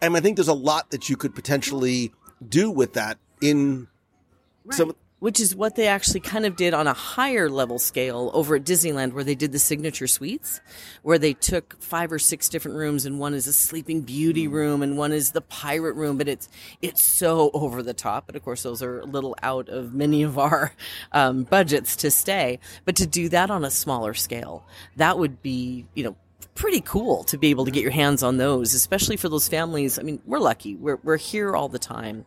[0.02, 2.12] and I think there's a lot that you could potentially
[2.46, 3.88] do with that in
[4.70, 4.94] some.
[5.20, 8.64] Which is what they actually kind of did on a higher level scale over at
[8.64, 10.60] Disneyland, where they did the signature suites,
[11.02, 14.82] where they took five or six different rooms, and one is a Sleeping Beauty room,
[14.82, 16.16] and one is the pirate room.
[16.16, 16.48] But it's
[16.80, 18.26] it's so over the top.
[18.26, 20.72] But of course, those are a little out of many of our
[21.12, 22.58] um, budgets to stay.
[22.84, 24.64] But to do that on a smaller scale,
[24.96, 26.16] that would be you know
[26.54, 29.98] pretty cool to be able to get your hands on those, especially for those families.
[29.98, 30.76] I mean, we're lucky.
[30.76, 32.26] We're, we're here all the time.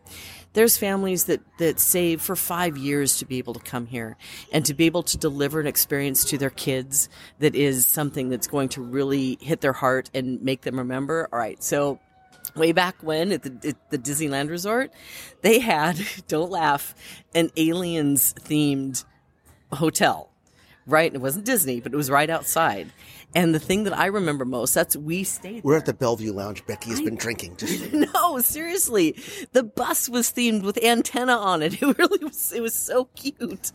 [0.54, 4.16] There's families that, that save for five years to be able to come here
[4.52, 7.08] and to be able to deliver an experience to their kids
[7.40, 11.28] that is something that's going to really hit their heart and make them remember.
[11.32, 11.62] All right.
[11.62, 11.98] So
[12.54, 14.92] way back when at the, at the Disneyland Resort,
[15.42, 16.94] they had, don't laugh,
[17.34, 19.04] an aliens themed
[19.72, 20.30] hotel
[20.86, 21.12] right?
[21.14, 22.90] It wasn't Disney, but it was right outside.
[23.36, 25.64] And the thing that I remember most, that's we stayed.
[25.64, 26.64] We're at the Belle Vue Lounge.
[26.66, 27.56] Becky has been drinking.
[27.56, 29.16] Just no, seriously,
[29.52, 31.74] the bus was themed with antenna on it.
[31.84, 32.52] It really was.
[32.52, 33.72] It was so cute,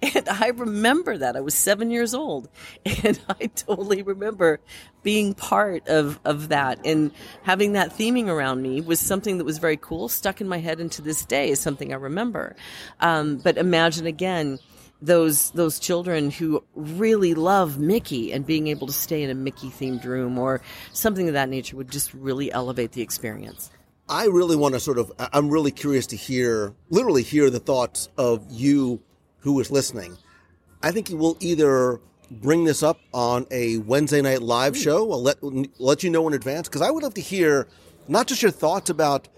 [0.00, 1.36] and I remember that.
[1.36, 2.48] I was seven years old,
[3.04, 4.60] and I totally remember
[5.02, 7.10] being part of of that and
[7.42, 10.08] having that theming around me was something that was very cool.
[10.08, 12.56] Stuck in my head, and to this day is something I remember.
[13.00, 14.58] Um, but imagine again
[15.02, 19.68] those those children who really love Mickey and being able to stay in a Mickey
[19.68, 20.60] themed room or
[20.92, 23.70] something of that nature would just really elevate the experience.
[24.10, 28.08] I really want to sort of, I'm really curious to hear, literally hear the thoughts
[28.18, 29.00] of you
[29.38, 30.18] who is listening.
[30.82, 34.82] I think you will either bring this up on a Wednesday night live hmm.
[34.82, 35.12] show.
[35.12, 35.38] I'll let,
[35.80, 37.68] let you know in advance because I would love to hear
[38.08, 39.28] not just your thoughts about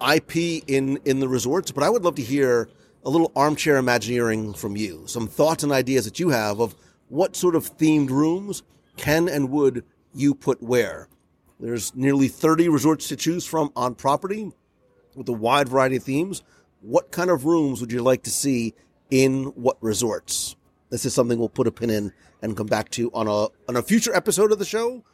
[0.00, 2.70] IP in, in the resorts, but I would love to hear
[3.04, 5.04] a little armchair imagineering from you.
[5.06, 6.74] Some thoughts and ideas that you have of
[7.08, 8.62] what sort of themed rooms
[8.96, 9.84] can and would
[10.14, 11.08] you put where.
[11.60, 14.50] There's nearly 30 resorts to choose from on property
[15.14, 16.42] with a wide variety of themes.
[16.80, 18.74] What kind of rooms would you like to see
[19.10, 20.56] in what resorts?
[20.90, 22.12] This is something we'll put a pin in
[22.42, 25.04] and come back to on a on a future episode of the show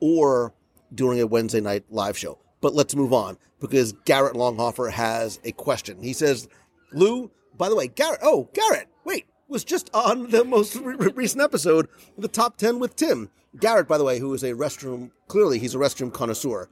[0.00, 0.54] or
[0.94, 2.38] during a Wednesday night live show.
[2.60, 6.02] But let's move on because Garrett Longhofer has a question.
[6.02, 6.48] He says,
[6.92, 11.12] Lou, by the way, Garrett, oh, Garrett, wait, was just on the most re- re-
[11.14, 11.88] recent episode,
[12.18, 13.30] the top 10 with Tim.
[13.58, 16.68] Garrett, by the way, who is a restroom, clearly he's a restroom connoisseur.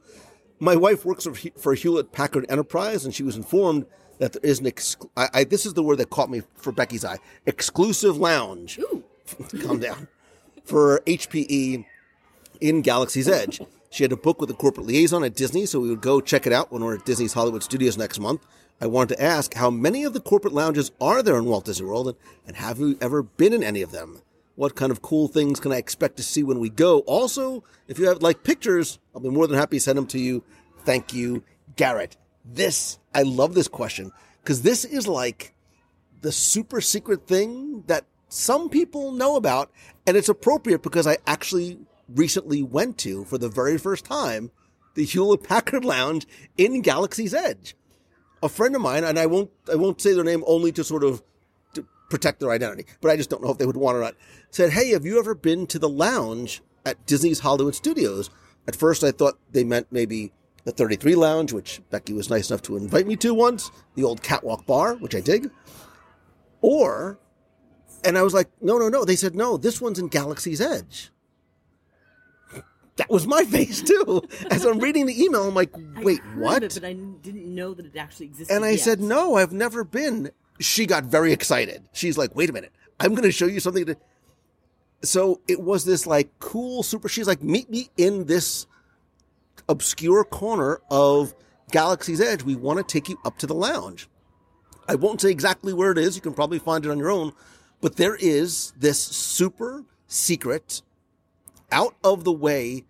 [0.59, 3.85] My wife works for, for Hewlett Packard Enterprise, and she was informed
[4.19, 6.71] that there is an, ex- I, I, this is the word that caught me for
[6.71, 8.79] Becky's eye, exclusive lounge.
[9.61, 10.07] Calm down.
[10.63, 11.85] For HPE
[12.61, 13.61] in Galaxy's Edge.
[13.89, 16.45] She had to book with a corporate liaison at Disney, so we would go check
[16.45, 18.45] it out when we're at Disney's Hollywood Studios next month.
[18.81, 21.87] I wanted to ask how many of the corporate lounges are there in Walt Disney
[21.87, 24.21] World, and, and have you ever been in any of them?
[24.55, 26.99] What kind of cool things can I expect to see when we go?
[26.99, 30.19] Also, if you have like pictures, I'll be more than happy to send them to
[30.19, 30.43] you.
[30.83, 31.43] Thank you,
[31.75, 32.17] Garrett.
[32.43, 34.11] This, I love this question
[34.43, 35.53] because this is like
[36.21, 39.71] the super secret thing that some people know about,
[40.05, 41.79] and it's appropriate because I actually
[42.13, 44.51] recently went to for the very first time
[44.95, 47.75] the Hewlett Packard Lounge in Galaxy's Edge.
[48.43, 51.03] A friend of mine, and I won't I won't say their name only to sort
[51.03, 51.23] of
[51.73, 54.15] to protect their identity, but I just don't know if they would want or not.
[54.51, 58.29] Said, "Hey, have you ever been to the lounge at Disney's Hollywood Studios?"
[58.67, 60.31] At first, I thought they meant maybe
[60.65, 64.21] the 33 Lounge, which Becky was nice enough to invite me to once, the old
[64.23, 65.51] Catwalk Bar, which I dig.
[66.61, 67.19] Or,
[68.03, 69.05] and I was like, no, no, no.
[69.05, 71.11] They said, no, this one's in Galaxy's Edge.
[72.97, 74.23] That was my face too.
[74.51, 76.63] As I'm reading the email, I'm like, wait, what?
[76.63, 78.53] it, but I didn't know that it actually existed.
[78.53, 78.79] And I yet.
[78.79, 80.31] said, no, I've never been.
[80.59, 81.83] She got very excited.
[81.93, 82.71] She's like, wait a minute.
[82.99, 83.85] I'm going to show you something.
[83.85, 83.97] To...
[85.01, 87.09] So it was this like cool super.
[87.09, 88.65] She's like, meet me in this
[89.67, 91.35] obscure corner of
[91.71, 92.43] Galaxy's Edge.
[92.43, 94.07] We want to take you up to the lounge.
[94.87, 96.15] I won't say exactly where it is.
[96.15, 97.33] You can probably find it on your own.
[97.81, 100.81] But there is this super secret,
[101.75, 102.85] out of the way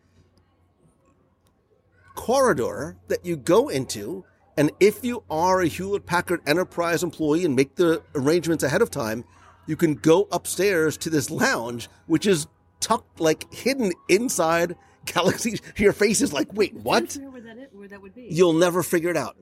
[2.13, 4.23] corridor that you go into.
[4.55, 8.91] And if you are a Hewlett Packard Enterprise employee and make the arrangements ahead of
[8.91, 9.25] time,
[9.65, 12.47] you can go upstairs to this lounge, which is
[12.79, 15.59] tucked, like hidden inside Galaxy.
[15.77, 17.17] Your face is like, wait, what?
[17.29, 18.27] where that, is, where that would be.
[18.29, 19.35] You'll never figure it out.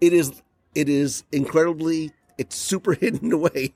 [0.00, 0.42] It is,
[0.74, 3.74] it is incredibly, it's super hidden away.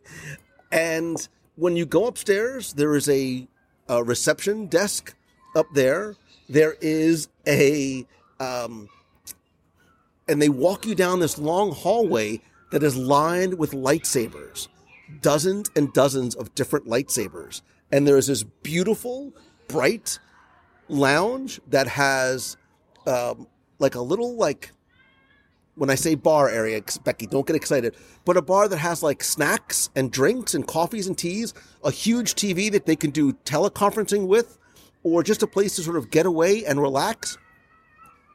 [0.70, 3.48] And when you go upstairs, there is a,
[3.88, 5.14] a reception desk
[5.54, 6.16] up there.
[6.48, 8.06] There is a,
[8.40, 8.88] um,
[10.28, 14.68] and they walk you down this long hallway that is lined with lightsabers,
[15.22, 17.62] dozens and dozens of different lightsabers.
[17.92, 19.32] And there is this beautiful,
[19.68, 20.18] bright
[20.88, 22.56] lounge that has
[23.06, 23.46] um,
[23.78, 24.72] like a little like
[25.76, 29.22] when I say bar area, Becky, don't get excited, but a bar that has like
[29.22, 34.26] snacks and drinks and coffees and teas, a huge TV that they can do teleconferencing
[34.26, 34.58] with,
[35.02, 37.38] or just a place to sort of get away and relax.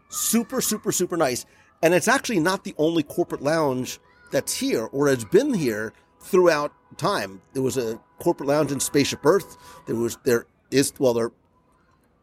[0.09, 1.45] Super, super, super nice.
[1.81, 3.99] And it's actually not the only corporate lounge
[4.31, 7.41] that's here or has been here throughout time.
[7.53, 9.57] There was a corporate lounge in Spaceship Earth.
[9.87, 11.31] There was, there is, well, there,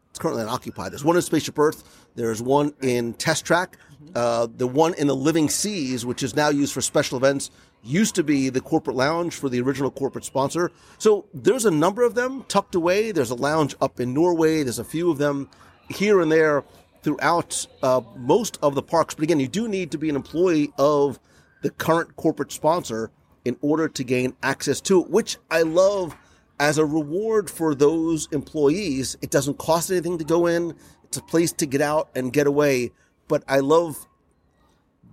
[0.09, 0.93] it's currently unoccupied.
[0.93, 2.07] There's one in Spaceship Earth.
[2.15, 3.77] There's one in Test Track.
[4.15, 7.51] Uh, the one in the Living Seas, which is now used for special events,
[7.83, 10.71] used to be the corporate lounge for the original corporate sponsor.
[10.97, 13.11] So there's a number of them tucked away.
[13.11, 14.63] There's a lounge up in Norway.
[14.63, 15.49] There's a few of them
[15.89, 16.63] here and there
[17.01, 19.15] throughout uh, most of the parks.
[19.15, 21.19] But again, you do need to be an employee of
[21.61, 23.11] the current corporate sponsor
[23.45, 26.15] in order to gain access to it, which I love
[26.59, 29.17] as a reward for those employees.
[29.21, 30.75] It doesn't cost anything to go in.
[31.05, 32.91] It's a place to get out and get away.
[33.29, 34.05] But I love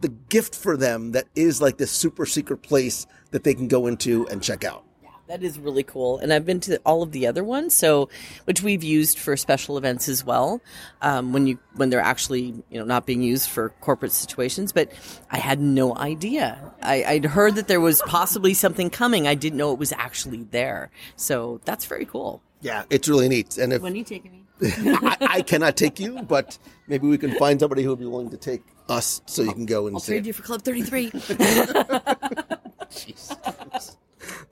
[0.01, 3.87] the gift for them that is like this super secret place that they can go
[3.87, 4.83] into and check out.
[5.29, 6.19] That is really cool.
[6.19, 8.09] And I've been to all of the other ones, so
[8.45, 10.61] which we've used for special events as well.
[11.03, 14.93] Um, when you when they're actually you know not being used for corporate situations, but
[15.31, 16.73] I had no idea.
[16.81, 19.27] I, I'd heard that there was possibly something coming.
[19.27, 20.91] I didn't know it was actually there.
[21.17, 22.41] So that's very cool.
[22.61, 23.59] Yeah, it's really neat.
[23.59, 24.46] And if When are you taking me?
[24.63, 28.31] I, I cannot take you, but maybe we can find somebody who would be willing
[28.31, 30.13] to take us so you can go and I'll see.
[30.13, 30.27] trade it.
[30.29, 31.11] you for Club Thirty Three.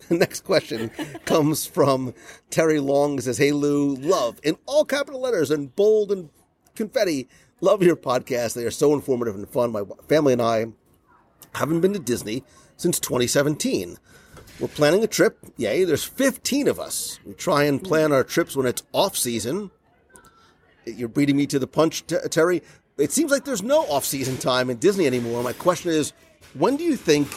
[0.08, 0.90] The next question
[1.24, 2.14] comes from
[2.50, 3.18] Terry Long.
[3.18, 6.28] It says, Hey Lou, love in all capital letters and bold and
[6.76, 7.26] confetti.
[7.60, 8.54] Love your podcast.
[8.54, 9.72] They are so informative and fun.
[9.72, 10.66] My family and I
[11.54, 12.44] haven't been to Disney
[12.76, 13.96] since 2017.
[14.60, 15.38] We're planning a trip.
[15.56, 17.18] Yay, there's 15 of us.
[17.24, 19.70] We try and plan our trips when it's off season.
[20.86, 22.62] You're beating me to the punch, T- Terry.
[22.98, 25.42] It seems like there's no off season time in Disney anymore.
[25.42, 26.12] My question is,
[26.54, 27.28] when do you think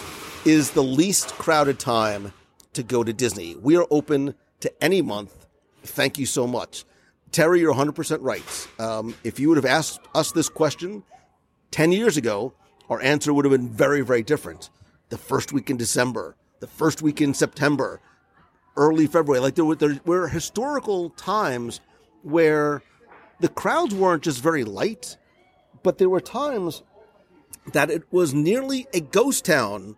[0.45, 2.33] is the least crowded time
[2.73, 3.55] to go to Disney?
[3.55, 5.47] We are open to any month.
[5.83, 6.85] Thank you so much.
[7.31, 8.67] Terry, you're 100% right.
[8.79, 11.03] Um, if you would have asked us this question
[11.71, 12.53] 10 years ago,
[12.89, 14.69] our answer would have been very, very different.
[15.09, 17.99] The first week in December, the first week in September,
[18.77, 19.41] early February.
[19.41, 21.81] Like there were, there were historical times
[22.21, 22.81] where
[23.39, 25.17] the crowds weren't just very light,
[25.83, 26.83] but there were times
[27.73, 29.95] that it was nearly a ghost town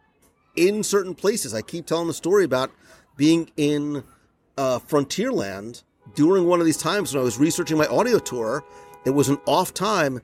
[0.55, 1.53] in certain places.
[1.53, 2.71] I keep telling the story about
[3.15, 4.03] being in
[4.57, 5.83] uh, Frontierland
[6.15, 8.63] during one of these times when I was researching my audio tour.
[9.05, 10.21] It was an off time.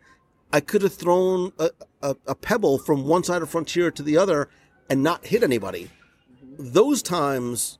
[0.51, 1.69] I could have thrown a,
[2.01, 4.49] a, a pebble from one side of Frontier to the other
[4.89, 5.89] and not hit anybody.
[6.58, 7.80] Those times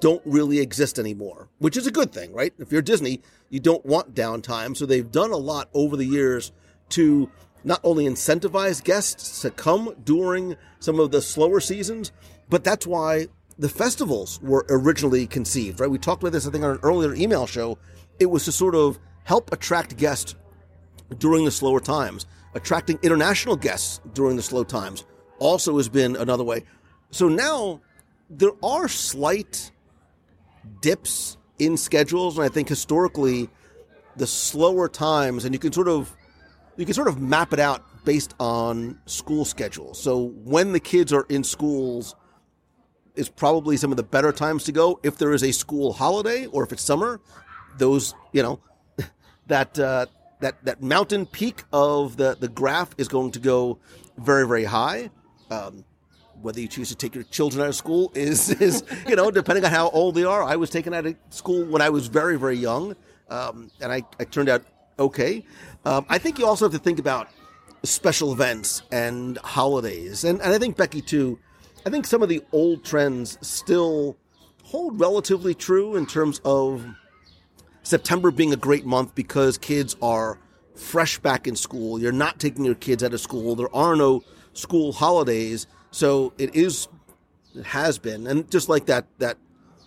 [0.00, 2.52] don't really exist anymore, which is a good thing, right?
[2.58, 4.76] If you're Disney, you don't want downtime.
[4.76, 6.52] So they've done a lot over the years
[6.90, 7.30] to
[7.64, 12.12] not only incentivize guests to come during some of the slower seasons,
[12.48, 13.26] but that's why
[13.58, 15.90] the festivals were originally conceived, right?
[15.90, 17.78] We talked about this, I think, on an earlier email show.
[18.20, 20.34] It was to sort of help attract guests
[21.18, 22.26] during the slower times.
[22.54, 25.04] Attracting international guests during the slow times
[25.38, 26.64] also has been another way.
[27.10, 27.80] So now
[28.30, 29.70] there are slight
[30.80, 33.48] dips in schedules, and I think historically
[34.16, 36.14] the slower times, and you can sort of
[36.76, 40.00] you can sort of map it out based on school schedules.
[40.00, 42.14] So when the kids are in schools
[43.16, 45.00] is probably some of the better times to go.
[45.02, 47.20] If there is a school holiday or if it's summer,
[47.78, 48.60] those you know
[49.46, 50.06] that uh,
[50.40, 53.78] that that mountain peak of the the graph is going to go
[54.18, 55.10] very very high.
[55.50, 55.84] Um,
[56.42, 59.64] whether you choose to take your children out of school is is you know depending
[59.64, 60.42] on how old they are.
[60.42, 62.96] I was taken out of school when I was very very young,
[63.28, 64.64] um, and I, I turned out
[64.98, 65.44] okay.
[65.84, 67.28] Um, I think you also have to think about
[67.82, 71.38] special events and holidays, and and I think Becky too.
[71.84, 74.16] I think some of the old trends still
[74.64, 76.84] hold relatively true in terms of
[77.84, 80.40] September being a great month because kids are
[80.74, 82.00] fresh back in school.
[82.00, 83.54] You're not taking your kids out of school.
[83.54, 84.24] There are no
[84.54, 85.68] school holidays.
[85.96, 86.88] So it is,
[87.54, 88.26] it has been.
[88.26, 89.38] And just like that, that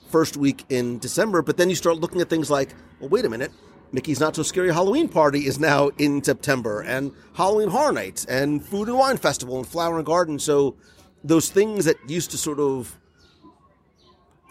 [0.10, 3.30] first week in December, but then you start looking at things like, well, wait a
[3.30, 3.52] minute.
[3.92, 8.66] Mickey's Not So Scary Halloween Party is now in September, and Halloween Horror Nights, and
[8.66, 10.40] Food and Wine Festival, and Flower and Garden.
[10.40, 10.76] So
[11.24, 12.98] those things that used to sort of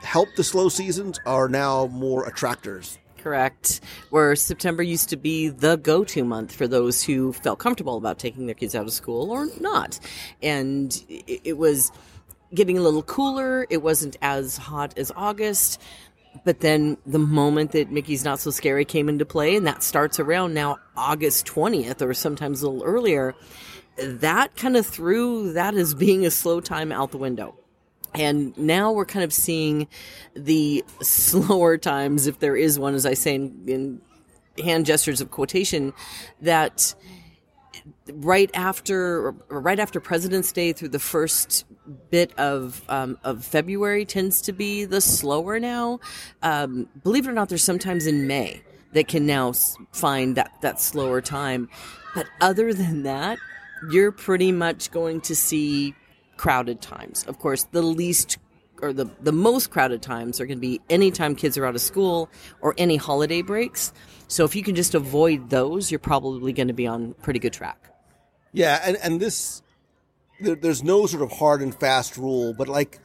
[0.00, 3.00] help the slow seasons are now more attractors.
[3.28, 3.82] Correct.
[4.08, 8.18] Where September used to be the go to month for those who felt comfortable about
[8.18, 10.00] taking their kids out of school or not.
[10.42, 11.92] And it, it was
[12.54, 13.66] getting a little cooler.
[13.68, 15.78] It wasn't as hot as August.
[16.46, 20.18] But then the moment that Mickey's Not So Scary came into play, and that starts
[20.18, 23.34] around now August 20th or sometimes a little earlier,
[23.98, 27.58] that kind of threw that as being a slow time out the window.
[28.14, 29.86] And now we're kind of seeing
[30.34, 34.00] the slower times, if there is one, as I say in, in
[34.64, 35.92] hand gestures of quotation,
[36.40, 36.94] that
[38.12, 41.64] right after right after President's Day through the first
[42.10, 46.00] bit of um, of February tends to be the slower now.
[46.42, 49.52] Um, believe it or not, there's sometimes in May that can now
[49.92, 51.68] find that that slower time.
[52.14, 53.38] But other than that,
[53.90, 55.94] you're pretty much going to see
[56.38, 57.24] crowded times.
[57.24, 58.38] Of course, the least
[58.80, 61.80] or the, the most crowded times are going to be anytime kids are out of
[61.80, 62.30] school
[62.60, 63.92] or any holiday breaks.
[64.28, 67.52] So if you can just avoid those, you're probably going to be on pretty good
[67.52, 67.92] track.
[68.52, 69.62] Yeah, and and this
[70.40, 73.00] there, there's no sort of hard and fast rule, but like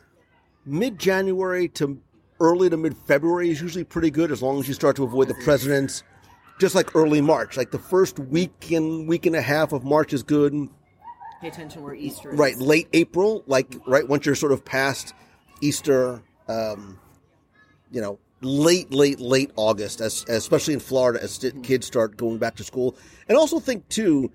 [0.65, 1.99] mid January to
[2.39, 5.27] early to mid February is usually pretty good as long as you start to avoid
[5.27, 6.03] the presidents.
[6.59, 10.13] Just like early March, like the first week and week and a half of March
[10.13, 10.69] is good.
[11.43, 12.39] Pay attention where Easter is.
[12.39, 15.13] Right, late April, like right once you're sort of past
[15.59, 16.97] Easter, um,
[17.91, 22.37] you know, late, late, late August, as, especially in Florida, as st- kids start going
[22.37, 22.95] back to school.
[23.27, 24.31] And also think too,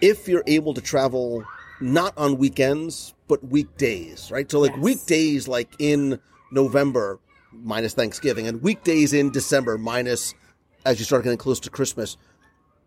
[0.00, 1.44] if you're able to travel
[1.82, 4.50] not on weekends but weekdays, right?
[4.50, 4.80] So like Yes.
[4.80, 6.18] weekdays, like in
[6.50, 7.18] November
[7.52, 10.32] minus Thanksgiving, and weekdays in December minus
[10.86, 12.16] as you start getting close to Christmas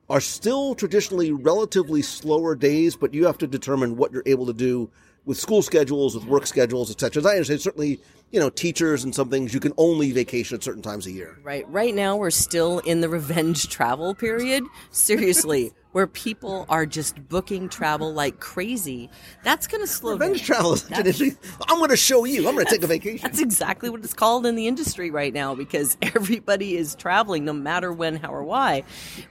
[0.09, 4.53] are still traditionally relatively slower days, but you have to determine what you're able to
[4.53, 4.89] do
[5.25, 7.21] with school schedules, with work schedules, etc.
[7.21, 7.99] As I understand, certainly,
[8.31, 11.37] you know, teachers and some things you can only vacation at certain times a year.
[11.43, 11.69] Right.
[11.69, 14.63] Right now, we're still in the revenge travel period.
[14.91, 19.09] Seriously, where people are just booking travel like crazy.
[19.43, 20.45] That's going to slow Revenge down.
[20.45, 21.31] travel is such an issue.
[21.67, 22.47] I'm going to show you.
[22.47, 23.19] I'm going to take a vacation.
[23.23, 27.53] That's exactly what it's called in the industry right now because everybody is traveling no
[27.53, 28.83] matter when, how, or why.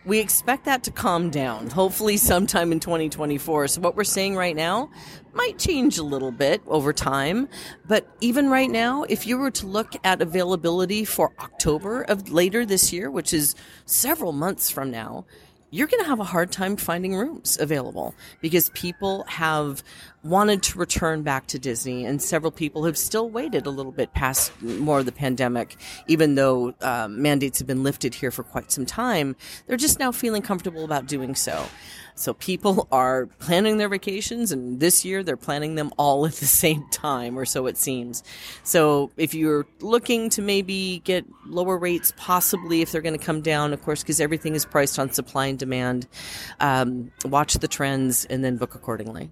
[0.04, 3.68] We expect that to calm down, hopefully sometime in 2024.
[3.68, 4.90] So what we're seeing right now
[5.34, 7.48] might change a little bit over time.
[7.86, 12.66] But even right now, if you were to look at availability for October of later
[12.66, 13.54] this year, which is
[13.84, 15.24] several months from now,
[15.70, 19.82] you're going to have a hard time finding rooms available because people have
[20.22, 24.12] wanted to return back to Disney, and several people have still waited a little bit
[24.12, 28.72] past more of the pandemic, even though um, mandates have been lifted here for quite
[28.72, 29.36] some time.
[29.66, 31.66] They're just now feeling comfortable about doing so.
[32.14, 36.46] So people are planning their vacations, and this year they're planning them all at the
[36.64, 38.24] same time, or so it seems.
[38.64, 43.40] So if you're looking to maybe get lower rates, possibly if they're going to come
[43.40, 46.08] down, of course, because everything is priced on supply and demand,
[46.58, 49.30] um, watch the trends and then book accordingly.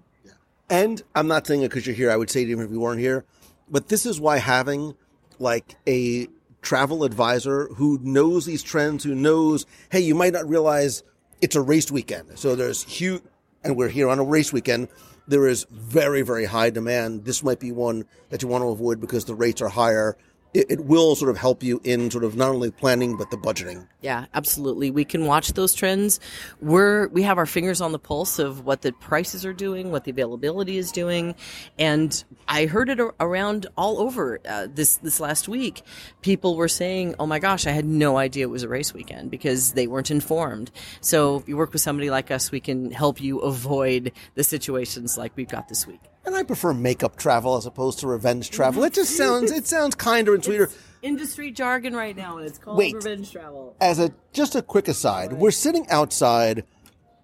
[0.69, 2.11] And I'm not saying it because you're here.
[2.11, 3.25] I would say it even if you weren't here.
[3.69, 4.95] But this is why having
[5.39, 6.27] like a
[6.61, 11.03] travel advisor who knows these trends, who knows, hey, you might not realize
[11.41, 12.37] it's a race weekend.
[12.37, 13.21] So there's huge,
[13.63, 14.89] and we're here on a race weekend.
[15.27, 17.25] There is very, very high demand.
[17.25, 20.17] This might be one that you want to avoid because the rates are higher.
[20.53, 23.37] It, it will sort of help you in sort of not only planning but the
[23.37, 23.87] budgeting.
[24.01, 24.91] Yeah, absolutely.
[24.91, 26.19] We can watch those trends.
[26.61, 30.03] We're we have our fingers on the pulse of what the prices are doing, what
[30.03, 31.35] the availability is doing,
[31.77, 35.81] and I heard it around all over uh, this this last week.
[36.21, 39.31] People were saying, "Oh my gosh, I had no idea it was a race weekend
[39.31, 40.71] because they weren't informed."
[41.01, 45.17] So, if you work with somebody like us, we can help you avoid the situations
[45.17, 46.01] like we've got this week.
[46.27, 48.83] And I prefer makeup travel as opposed to revenge travel.
[48.83, 49.23] It just mm-hmm.
[49.23, 50.69] sounds it sounds kinder and sweeter.
[51.01, 52.93] Industry jargon right now, and it's called Wait.
[52.95, 53.77] revenge travel.
[53.79, 56.65] As a just a quick aside, we're sitting outside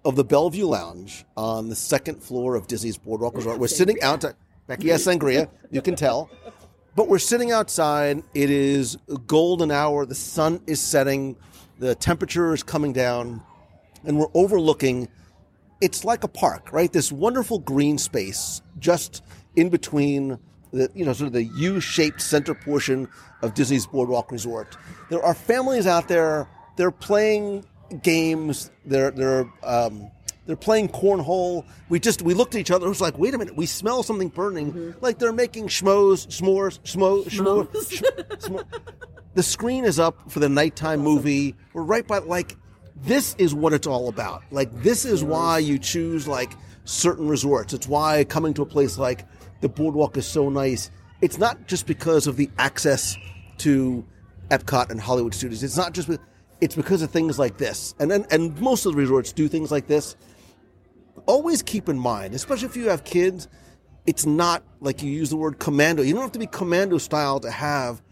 [0.06, 3.58] of the Belle Vue Lounge on the second floor of Disney's Boardwalk Resort.
[3.58, 4.36] We're sitting outside.
[4.68, 6.30] Becky has sangria, you can tell.
[6.96, 8.22] But we're sitting outside.
[8.32, 10.06] It is a golden hour.
[10.06, 11.36] The sun is setting.
[11.78, 13.42] The temperature is coming down,
[14.04, 15.08] and we're overlooking.
[15.80, 16.92] It's like a park, right?
[16.92, 19.22] This wonderful green space just
[19.56, 20.38] in between
[20.72, 23.08] the you know sort of the U-shaped center portion
[23.42, 24.76] of Disney's Boardwalk Resort.
[25.10, 26.48] There are families out there.
[26.76, 27.64] They're playing
[28.02, 28.70] games.
[28.84, 30.10] They're they're um,
[30.46, 31.64] they're playing cornhole.
[31.88, 32.86] We just we looked at each other.
[32.86, 34.94] It was like, wait a minute, we smell something burning.
[35.00, 37.66] Like they're making schmoes, s'mores, schmo, schmo,
[38.38, 38.64] smo-
[39.34, 41.56] The screen is up for the nighttime movie.
[41.72, 42.56] We're right by like
[43.04, 44.42] this is what it's all about.
[44.50, 46.52] Like this is why you choose like
[46.84, 47.72] certain resorts.
[47.72, 49.26] It's why coming to a place like
[49.60, 50.90] the boardwalk is so nice.
[51.20, 53.16] It's not just because of the access
[53.58, 54.04] to
[54.50, 55.62] Epcot and Hollywood Studios.
[55.62, 56.10] It's not just.
[56.60, 59.70] It's because of things like this, and then and most of the resorts do things
[59.70, 60.16] like this.
[61.26, 63.48] Always keep in mind, especially if you have kids,
[64.06, 66.02] it's not like you use the word commando.
[66.02, 68.02] You don't have to be commando style to have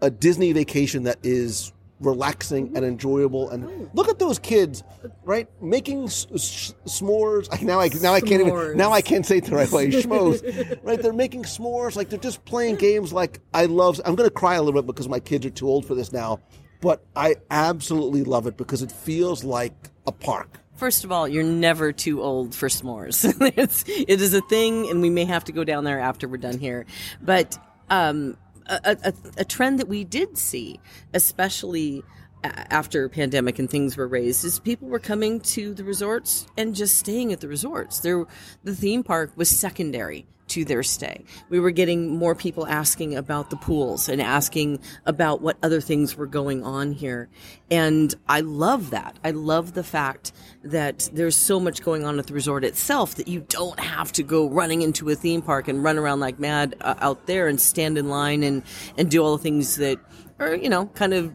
[0.00, 3.48] a Disney vacation that is relaxing and enjoyable.
[3.50, 4.82] And look at those kids,
[5.24, 5.48] right?
[5.62, 7.48] Making s- s- s'mores.
[7.50, 9.88] I- Now I now I can't even now I can't say it the right way.
[9.90, 11.00] Schmoes, right?
[11.00, 11.96] They're making s'mores.
[11.96, 13.12] Like they're just playing games.
[13.12, 14.00] Like I love.
[14.04, 16.12] I'm going to cry a little bit because my kids are too old for this
[16.12, 16.40] now,
[16.80, 19.72] but I absolutely love it because it feels like
[20.06, 20.60] a park.
[20.76, 23.24] First of all, you're never too old for s'mores.
[23.56, 26.36] it's, it is a thing, and we may have to go down there after we're
[26.36, 26.84] done here.
[27.22, 27.56] But
[27.88, 28.36] um,
[28.68, 30.80] a, a, a trend that we did see,
[31.14, 32.02] especially
[32.44, 36.74] uh, after pandemic and things were raised, is people were coming to the resorts and
[36.74, 38.00] just staying at the resorts.
[38.00, 38.26] There,
[38.64, 41.24] the theme park was secondary to their stay.
[41.48, 46.16] We were getting more people asking about the pools and asking about what other things
[46.16, 47.28] were going on here.
[47.70, 49.18] And I love that.
[49.24, 50.32] I love the fact
[50.62, 54.22] that there's so much going on at the resort itself that you don't have to
[54.22, 57.60] go running into a theme park and run around like mad uh, out there and
[57.60, 58.62] stand in line and,
[58.96, 59.98] and do all the things that
[60.38, 61.34] are, you know, kind of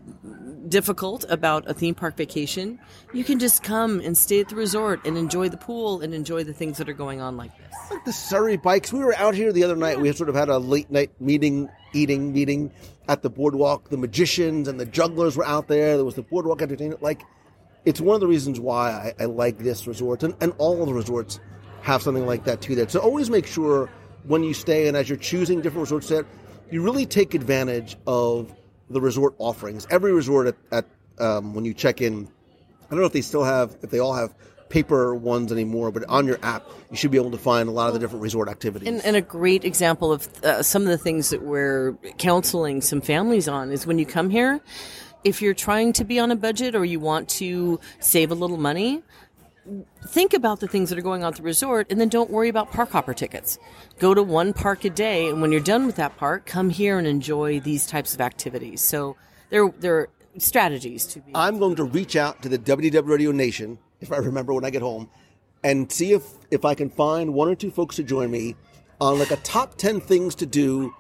[0.70, 2.80] difficult about a theme park vacation.
[3.14, 6.44] You can just come and stay at the resort and enjoy the pool and enjoy
[6.44, 7.52] the things that are going on like.
[7.92, 8.92] Like the Surrey bikes.
[8.92, 10.00] We were out here the other night.
[10.00, 12.72] We sort of had a late night meeting, eating meeting
[13.08, 13.90] at the boardwalk.
[13.90, 15.98] The magicians and the jugglers were out there.
[15.98, 17.04] There was the boardwalk entertainment.
[17.04, 17.22] Like,
[17.86, 20.94] it's one of the reasons why I, I like this resort, and, and all the
[20.94, 21.40] resorts
[21.82, 22.76] have something like that too.
[22.76, 23.90] That so always make sure
[24.24, 26.26] when you stay and as you're choosing different resorts, that
[26.70, 28.54] you really take advantage of
[28.90, 29.88] the resort offerings.
[29.90, 30.86] Every resort at, at
[31.20, 32.30] um, when you check in
[32.92, 34.36] I don't know if they still have, if they all have
[34.72, 37.88] paper ones anymore, but on your app, you should be able to find a lot
[37.88, 38.88] of the different resort activities.
[38.88, 43.02] And, and a great example of uh, some of the things that we're counseling some
[43.02, 44.62] families on is when you come here,
[45.24, 48.58] if you're trying to be on a budget or you want to save a little
[48.58, 49.04] money,
[50.08, 52.50] think about the things that are going on at the resort and then don't worry
[52.50, 53.60] about park hopper tickets.
[54.00, 56.98] Go to one park a day, and when you're done with that park, come here
[56.98, 58.82] and enjoy these types of activities.
[58.82, 59.16] So
[59.50, 61.32] there, there are strategies to be.
[61.36, 64.70] I'm going to reach out to the WDW Radio Nation, if I remember when I
[64.70, 65.10] get home,
[65.64, 68.56] and see if, if I can find one or two folks to join me
[69.00, 70.94] on like a top 10 things to do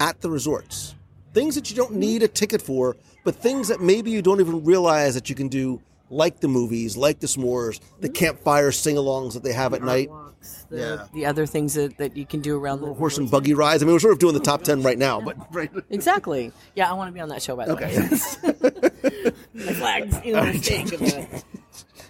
[0.00, 0.94] at the resorts.
[1.34, 2.00] Things that you don't mm-hmm.
[2.00, 5.48] need a ticket for, but things that maybe you don't even realize that you can
[5.48, 5.80] do,
[6.10, 8.14] like the movies, like the s'mores, the mm-hmm.
[8.14, 10.08] campfire sing alongs that they have at night.
[10.08, 11.06] walks, the, Yeah.
[11.12, 13.82] the other things that, that you can do around the Horse and buggy rides.
[13.82, 15.70] I mean, we're sort of doing the top 10 right now, but right.
[15.90, 16.52] Exactly.
[16.74, 17.56] Yeah, I want to be on that show.
[17.56, 17.98] By the Okay.
[17.98, 21.44] way, my flags, you know, of it.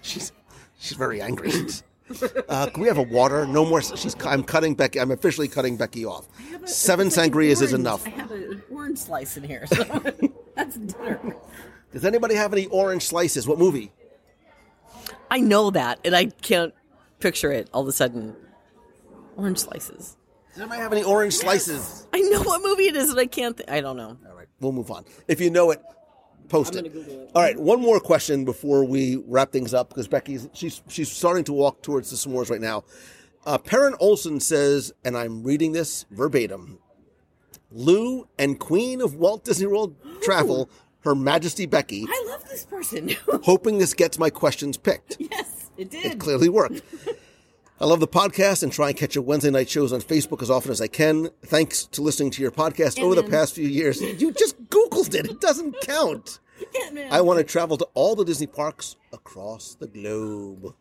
[0.01, 0.31] She's
[0.79, 1.51] she's very angry.
[2.47, 3.45] Uh, can we have a water?
[3.45, 3.81] No more.
[3.81, 4.15] She's.
[4.25, 4.99] I'm cutting Becky.
[4.99, 6.27] I'm officially cutting Becky off.
[6.65, 8.05] Seven sangrias is enough.
[8.07, 9.83] I have an orange slice in here, so
[10.55, 11.35] that's dinner.
[11.91, 13.47] Does anybody have any orange slices?
[13.47, 13.91] What movie?
[15.29, 16.73] I know that, and I can't
[17.19, 18.35] picture it all of a sudden.
[19.37, 20.17] Orange slices.
[20.53, 22.07] Does anybody have any orange slices?
[22.11, 23.55] I know what movie it is, and I can't.
[23.55, 24.17] Th- I don't know.
[24.27, 25.05] All right, we'll move on.
[25.27, 25.81] If you know it,
[26.49, 26.85] post it.
[26.87, 27.31] It.
[27.35, 31.43] All right, one more question before we wrap things up because Becky's she's she's starting
[31.45, 32.83] to walk towards the s'mores right now.
[33.45, 36.79] Uh, Perrin Olson says, and I'm reading this verbatim.
[37.71, 40.69] Lou and Queen of Walt Disney World Travel,
[41.01, 43.11] Her Majesty Becky, I love this person.
[43.43, 45.17] hoping this gets my questions picked.
[45.19, 46.05] yes, it did.
[46.05, 46.81] It clearly worked.
[47.81, 50.51] I love the podcast and try and catch your Wednesday night shows on Facebook as
[50.51, 51.29] often as I can.
[51.45, 54.01] Thanks to listening to your podcast over the past few years.
[54.01, 55.27] You just Googled it.
[55.27, 56.41] It doesn't count.
[56.83, 57.07] Ant-Man.
[57.09, 60.75] I want to travel to all the Disney parks across the globe.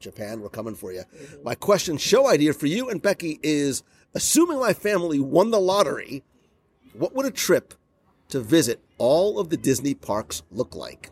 [0.00, 1.02] Japan, we're coming for you.
[1.44, 3.82] My question, show idea for you and Becky is
[4.14, 6.24] assuming my family won the lottery,
[6.94, 7.74] what would a trip
[8.30, 11.10] to visit all of the Disney parks look like?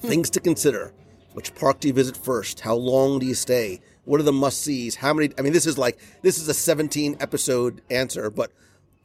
[0.00, 0.06] Hmm.
[0.06, 0.94] Things to consider.
[1.32, 2.60] Which park do you visit first?
[2.60, 3.80] How long do you stay?
[4.04, 4.96] What are the must sees?
[4.96, 5.30] How many?
[5.38, 8.50] I mean, this is like, this is a 17 episode answer, but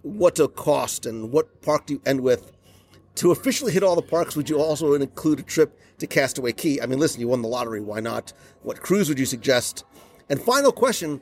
[0.02, 2.52] what's a cost and what park do you end with?
[3.16, 6.80] To officially hit all the parks, would you also include a trip to Castaway Cay?
[6.82, 7.82] I mean, listen, you won the lottery.
[7.82, 8.32] Why not?
[8.62, 9.86] What cruise would you suggest?
[10.30, 11.22] And final question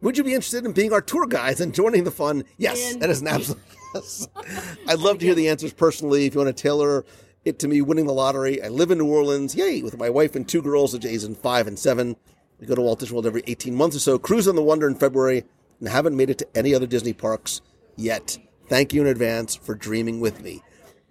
[0.00, 2.44] Would you be interested in being our tour guides and joining the fun?
[2.56, 3.60] Yes, And- that is an absolute
[3.94, 4.28] yes.
[4.88, 6.26] I'd love to hear the answers personally.
[6.26, 7.04] If you want to tailor
[7.44, 10.36] it to me winning the lottery, I live in New Orleans, yay, with my wife
[10.36, 12.16] and two girls, ages in five and seven.
[12.60, 14.88] We go to Walt Disney World every 18 months or so, cruise on the Wonder
[14.88, 15.44] in February,
[15.78, 17.60] and haven't made it to any other Disney parks
[17.96, 18.38] yet.
[18.68, 20.62] Thank you in advance for dreaming with me.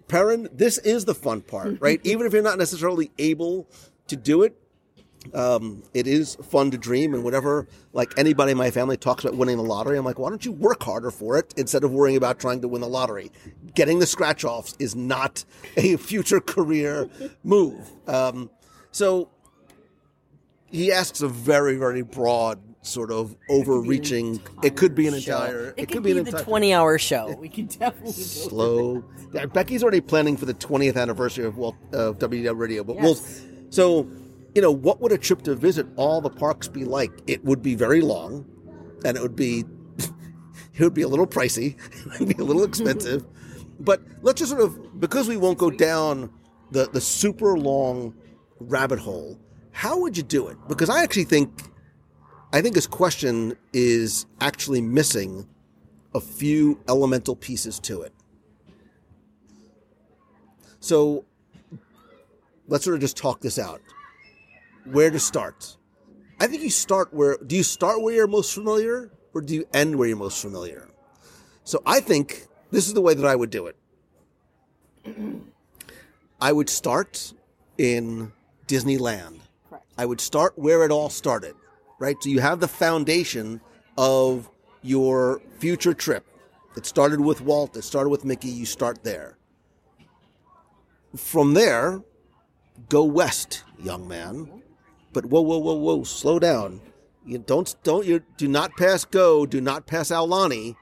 [0.08, 2.00] Perrin, this is the fun part, right?
[2.04, 3.68] Even if you're not necessarily able
[4.06, 4.56] to do it,
[5.34, 7.14] um, it is fun to dream.
[7.14, 10.30] And whenever, like anybody in my family talks about winning the lottery, I'm like, why
[10.30, 13.30] don't you work harder for it instead of worrying about trying to win the lottery?
[13.74, 15.44] Getting the scratch offs is not
[15.76, 17.08] a future career
[17.44, 17.90] move.
[18.06, 18.50] Um,
[18.90, 19.28] so
[20.70, 24.40] he asks a very, very broad, sort of overreaching.
[24.62, 25.74] It could be an entire.
[25.76, 27.34] It, could, be, an the entire 20 hour show.
[27.38, 29.04] We could definitely slow.
[29.32, 33.18] Yeah, Becky's already planning for the 20th anniversary of Walt, of WW Radio, but we'll.
[33.70, 34.08] So,
[34.54, 37.12] you know, what would a trip to visit all the parks be like?
[37.26, 38.46] It would be very long,
[39.04, 39.64] and it would be,
[40.74, 41.76] it would be a little pricey,
[42.14, 43.24] it would be a little expensive,
[43.80, 46.30] but let's just sort of because we won't go down
[46.70, 48.14] the the super long
[48.60, 49.38] rabbit hole.
[49.78, 50.56] How would you do it?
[50.66, 51.62] Because I actually think,
[52.52, 55.46] I think his question is actually missing
[56.16, 58.12] a few elemental pieces to it.
[60.80, 61.24] So
[62.66, 63.80] let's sort of just talk this out.
[64.82, 65.76] Where to start?
[66.40, 69.64] I think you start where do you start where you're most familiar or do you
[69.72, 70.88] end where you're most familiar?
[71.62, 73.76] So I think this is the way that I would do it.
[76.40, 77.32] I would start
[77.78, 78.32] in
[78.66, 79.42] Disneyland.
[79.98, 81.56] I would start where it all started,
[81.98, 82.16] right?
[82.20, 83.60] So you have the foundation
[83.98, 84.48] of
[84.80, 86.24] your future trip.
[86.76, 89.36] It started with Walt, it started with Mickey, you start there.
[91.16, 92.00] From there,
[92.88, 94.62] go west, young man.
[95.12, 96.80] But whoa, whoa, whoa, whoa, slow down.
[97.26, 100.76] You don't don't you do not pass go, do not pass Aulani.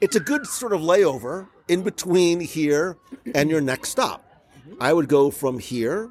[0.00, 2.96] It's a good sort of layover in between here
[3.34, 4.24] and your next stop.
[4.80, 6.10] I would go from here,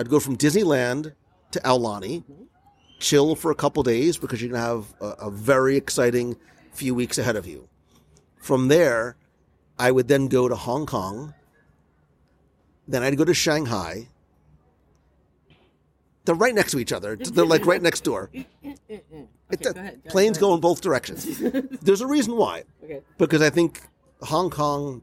[0.00, 1.12] I'd go from Disneyland
[1.54, 2.22] to Aulani,
[2.98, 6.36] chill for a couple days because you're gonna have a, a very exciting
[6.72, 7.68] few weeks ahead of you.
[8.36, 9.16] From there,
[9.78, 11.34] I would then go to Hong Kong.
[12.86, 14.08] Then I'd go to Shanghai.
[16.24, 17.16] They're right next to each other.
[17.16, 18.30] They're like right next door.
[19.50, 21.38] It- go ahead, go planes ahead, go in both directions.
[21.82, 22.64] There's a reason why.
[22.82, 23.02] Okay.
[23.18, 23.82] Because I think
[24.22, 25.02] Hong Kong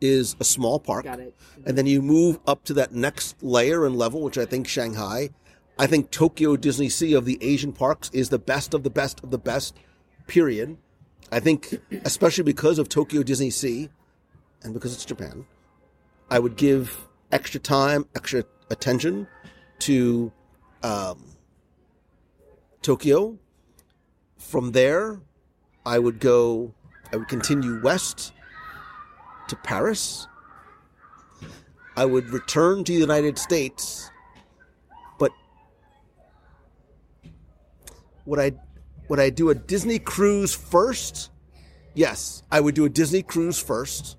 [0.00, 1.04] is a small park.
[1.04, 1.36] Got it.
[1.66, 5.30] And then you move up to that next layer and level, which I think Shanghai.
[5.78, 9.22] I think Tokyo Disney Sea of the Asian parks is the best of the best
[9.22, 9.76] of the best,
[10.26, 10.76] period.
[11.30, 13.90] I think, especially because of Tokyo Disney Sea
[14.62, 15.46] and because it's Japan,
[16.30, 19.26] I would give extra time, extra attention
[19.80, 20.32] to
[20.82, 21.24] um,
[22.82, 23.38] Tokyo.
[24.36, 25.20] From there,
[25.84, 26.74] I would go,
[27.12, 28.32] I would continue west
[29.48, 30.26] to Paris.
[31.96, 34.10] I would return to the United States,
[38.28, 38.52] would I
[39.08, 41.30] would I do a Disney cruise first?
[41.94, 44.16] Yes, I would do a Disney cruise first.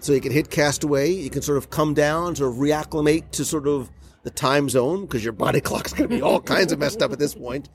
[0.00, 3.44] So you can hit Castaway, you can sort of come down, sort of reacclimate to
[3.44, 3.88] sort of
[4.24, 7.12] the time zone because your body clock's going to be all kinds of messed up
[7.12, 7.68] at this point.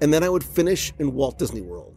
[0.00, 1.94] And then I would finish in Walt Disney World.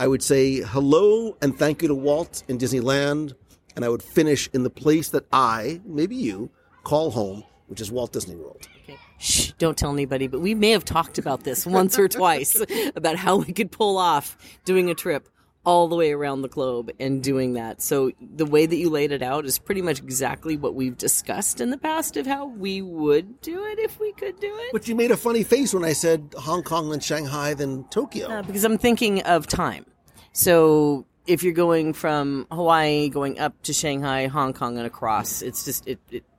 [0.00, 3.34] I would say hello and thank you to Walt in Disneyland,
[3.76, 6.50] and I would finish in the place that I, maybe you,
[6.82, 8.66] call home, which is Walt Disney World.
[8.84, 8.98] Okay.
[9.22, 12.60] Shh, don't tell anybody, but we may have talked about this once or twice
[12.96, 15.28] about how we could pull off doing a trip
[15.64, 17.80] all the way around the globe and doing that.
[17.80, 21.60] So the way that you laid it out is pretty much exactly what we've discussed
[21.60, 24.72] in the past of how we would do it if we could do it.
[24.72, 28.28] But you made a funny face when I said Hong Kong, then Shanghai, then Tokyo.
[28.28, 29.86] Uh, because I'm thinking of time.
[30.32, 35.64] So if you're going from Hawaii going up to Shanghai, Hong Kong, and across, it's
[35.64, 36.00] just it.
[36.10, 36.31] it and I-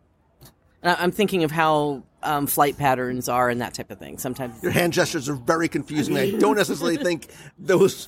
[0.84, 4.17] I'm thinking of how um, flight patterns are and that type of thing.
[4.17, 6.17] Sometimes Your hand gestures are very confusing.
[6.17, 7.27] I don't necessarily think
[7.57, 8.07] those.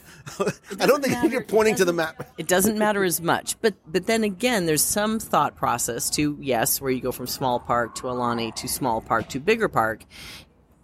[0.79, 1.29] I don't think matter.
[1.29, 2.27] you're pointing to the map.
[2.37, 3.59] it doesn't matter as much.
[3.61, 7.59] But but then again, there's some thought process to yes, where you go from small
[7.59, 10.05] park to Aulani to small park to bigger park.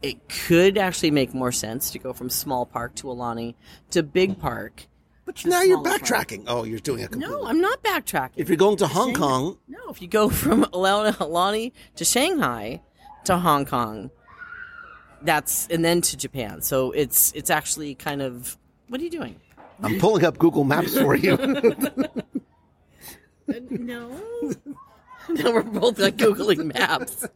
[0.01, 3.55] It could actually make more sense to go from small park to Aulani
[3.91, 4.87] to big park.
[5.35, 6.45] But now you're backtracking.
[6.47, 7.35] Oh, you're doing it completely.
[7.35, 8.31] No, I'm not backtracking.
[8.35, 12.81] If you're going to Hong Kong, No, if you go from Aulani Aulani to Shanghai
[13.25, 14.11] to Hong Kong,
[15.21, 16.61] that's and then to Japan.
[16.61, 18.57] So it's it's actually kind of
[18.87, 19.35] what are you doing?
[19.83, 21.37] I'm pulling up Google Maps for you.
[23.69, 24.09] No.
[25.29, 27.27] no, we're both like googling maps.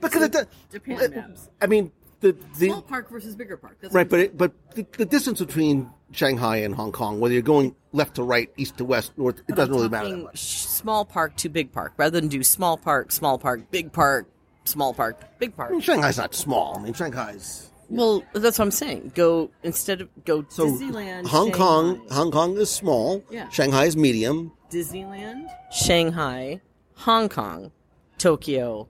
[0.00, 1.48] because it, Japan maps.
[1.60, 3.78] I mean, the the Small park versus bigger park.
[3.80, 7.42] That's right, but it, but the, the distance between Shanghai and Hong Kong, whether you're
[7.42, 11.48] going left to right, east to west, north, it doesn't really matter small park to
[11.48, 14.26] big park rather than do small park, small park, big park,
[14.64, 15.70] small park, big park.
[15.70, 16.76] I mean, Shanghai's not small.
[16.78, 19.12] I mean, Shanghai's Well, that's what I'm saying.
[19.14, 21.26] Go instead of go so Disneyland.
[21.26, 22.06] Hong Kong.
[22.10, 23.22] Hong Kong is small.
[23.30, 23.48] Yeah.
[23.50, 24.52] Shanghai is medium.
[24.70, 26.60] Disneyland, Shanghai,
[26.94, 27.72] Hong Kong,
[28.18, 28.88] Tokyo,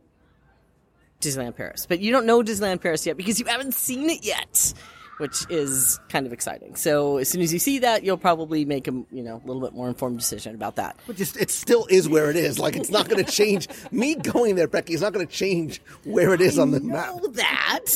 [1.20, 1.86] Disneyland Paris.
[1.86, 4.74] But you don't know Disneyland Paris yet because you haven't seen it yet,
[5.20, 6.74] which is kind of exciting.
[6.74, 9.62] So as soon as you see that, you'll probably make a you know a little
[9.62, 10.98] bit more informed decision about that.
[11.06, 12.58] But just it still is where it is.
[12.58, 13.68] Like it's not going to change.
[13.90, 17.16] Me going there, Becky, is not going to change where it is on the map.
[17.16, 17.86] know that.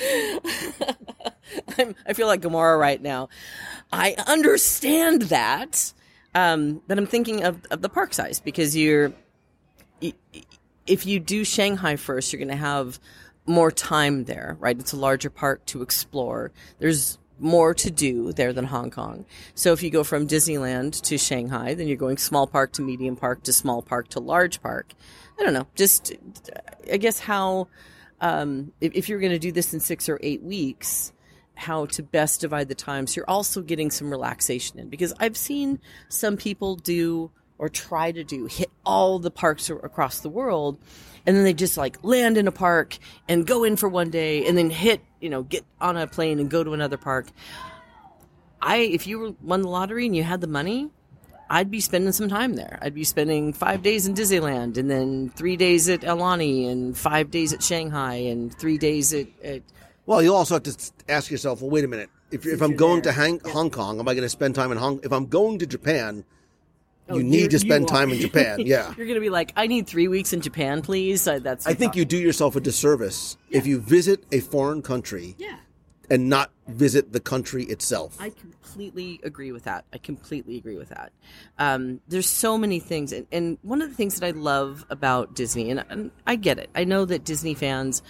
[1.78, 3.28] I'm, I feel like Gamora right now.
[3.92, 5.92] I understand that,
[6.34, 9.12] um, but I'm thinking of, of the park size because you're,
[10.86, 13.00] if you do Shanghai first, you're going to have
[13.46, 14.78] more time there, right?
[14.78, 16.52] It's a larger park to explore.
[16.78, 19.24] There's more to do there than Hong Kong.
[19.54, 23.16] So if you go from Disneyland to Shanghai, then you're going small park to medium
[23.16, 24.92] park to small park to large park.
[25.38, 25.66] I don't know.
[25.74, 26.12] Just,
[26.92, 27.68] I guess how,
[28.20, 31.12] um, if, if you're going to do this in six or eight weeks,
[31.54, 34.88] how to best divide the time so you're also getting some relaxation in.
[34.88, 35.78] Because I've seen
[36.08, 37.30] some people do
[37.60, 40.78] or try to do hit all the parks across the world,
[41.26, 42.96] and then they just like land in a park
[43.28, 46.40] and go in for one day, and then hit you know get on a plane
[46.40, 47.26] and go to another park.
[48.62, 50.88] I if you won the lottery and you had the money,
[51.50, 52.78] I'd be spending some time there.
[52.80, 57.30] I'd be spending five days in Disneyland, and then three days at Aulani, and five
[57.30, 59.62] days at Shanghai, and three days at, at
[60.06, 62.08] Well, you also have to ask yourself, well, wait a minute.
[62.30, 63.12] If, if I'm going there.
[63.12, 65.00] to hang, Hong Kong, am I going to spend time in Hong?
[65.02, 66.24] If I'm going to Japan,
[67.10, 68.60] Oh, you need to spend time in Japan.
[68.70, 68.94] Yeah.
[68.96, 71.26] You're gonna be like, I need three weeks in Japan, please.
[71.26, 75.34] Uh, that's I think you do yourself a disservice if you visit a foreign country
[75.38, 75.56] Yeah,
[76.08, 78.16] and not visit the country itself.
[78.20, 79.84] I completely agree with that.
[79.92, 81.12] I completely agree with that.
[81.58, 85.34] Um, there's so many things, and, and one of the things that I love about
[85.34, 86.70] Disney, and, and I get it.
[86.74, 88.02] I know that Disney fans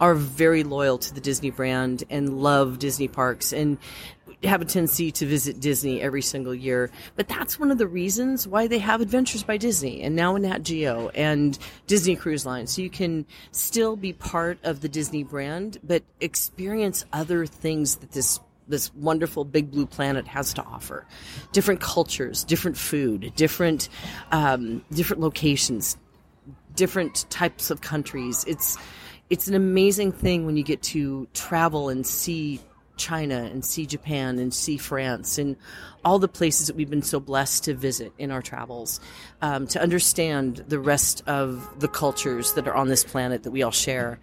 [0.00, 3.78] are very loyal to the Disney brand and love Disney parks and
[4.44, 6.90] have a tendency to visit Disney every single year.
[7.16, 10.42] But that's one of the reasons why they have Adventures by Disney and now in
[10.42, 12.66] Nat Geo and Disney Cruise Line.
[12.66, 18.12] So you can still be part of the Disney brand, but experience other things that
[18.12, 21.06] this this wonderful big blue planet has to offer.
[21.52, 23.88] Different cultures, different food, different
[24.30, 25.96] um, different locations,
[26.74, 28.44] different types of countries.
[28.46, 28.76] It's
[29.30, 32.60] it's an amazing thing when you get to travel and see
[32.98, 35.56] China and see Japan and see France and
[36.04, 39.00] all the places that we've been so blessed to visit in our travels,
[39.42, 43.62] um, to understand the rest of the cultures that are on this planet that we
[43.62, 44.18] all share.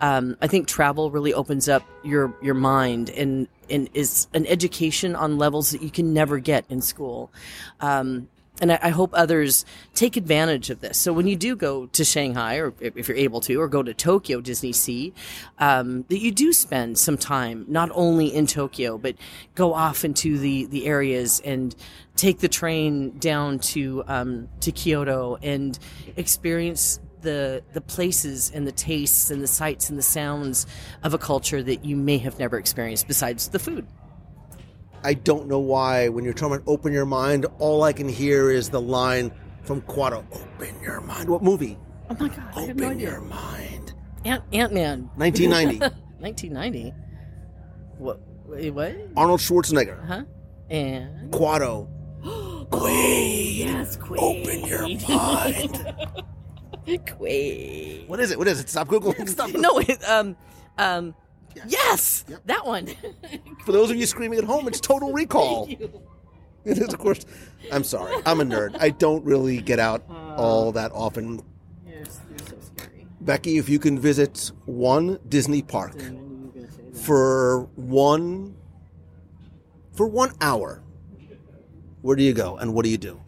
[0.00, 5.16] Um, I think travel really opens up your your mind and and is an education
[5.16, 7.32] on levels that you can never get in school.
[7.80, 8.28] Um,
[8.60, 10.98] and I, I hope others take advantage of this.
[10.98, 13.94] So when you do go to Shanghai, or if you're able to, or go to
[13.94, 15.12] Tokyo Disney Sea,
[15.58, 19.16] um, that you do spend some time not only in Tokyo, but
[19.54, 21.74] go off into the the areas and
[22.16, 25.78] take the train down to um, to Kyoto and
[26.16, 30.66] experience the the places and the tastes and the sights and the sounds
[31.02, 33.86] of a culture that you may have never experienced besides the food.
[35.06, 38.50] I don't know why when you're talking about open your mind, all I can hear
[38.50, 39.30] is the line
[39.62, 41.28] from Kuato, open your mind.
[41.28, 41.78] What movie?
[42.10, 42.42] Oh my god!
[42.56, 43.10] I have no Open idea.
[43.12, 43.94] your mind.
[44.24, 45.78] Ant Ant Man, 1990.
[46.18, 46.94] 1990.
[47.98, 48.20] What?
[48.46, 48.94] Wait, what?
[49.16, 50.04] Arnold Schwarzenegger.
[50.06, 50.24] Huh?
[50.68, 51.88] And Kuato.
[52.26, 54.18] yes, Quaid.
[54.18, 55.94] Open your mind.
[57.06, 58.08] Quaid.
[58.08, 58.38] what is it?
[58.38, 58.68] What is it?
[58.68, 59.28] Stop Googling.
[59.36, 59.50] Stop.
[59.54, 60.36] No, it, um,
[60.76, 61.14] um,
[61.66, 62.86] yes, that one.
[63.64, 65.68] For those of you screaming at home, it's Total Recall.
[66.66, 67.24] It is, of course.
[67.70, 68.12] I'm sorry.
[68.26, 68.76] I'm a nerd.
[68.80, 71.40] I don't really get out uh, all that often.
[71.86, 72.06] You're, you're
[72.38, 73.06] so scary.
[73.20, 75.94] Becky, if you can visit one Disney park
[76.92, 78.56] for one
[79.94, 80.82] for one hour,
[82.02, 83.20] where do you go and what do you do?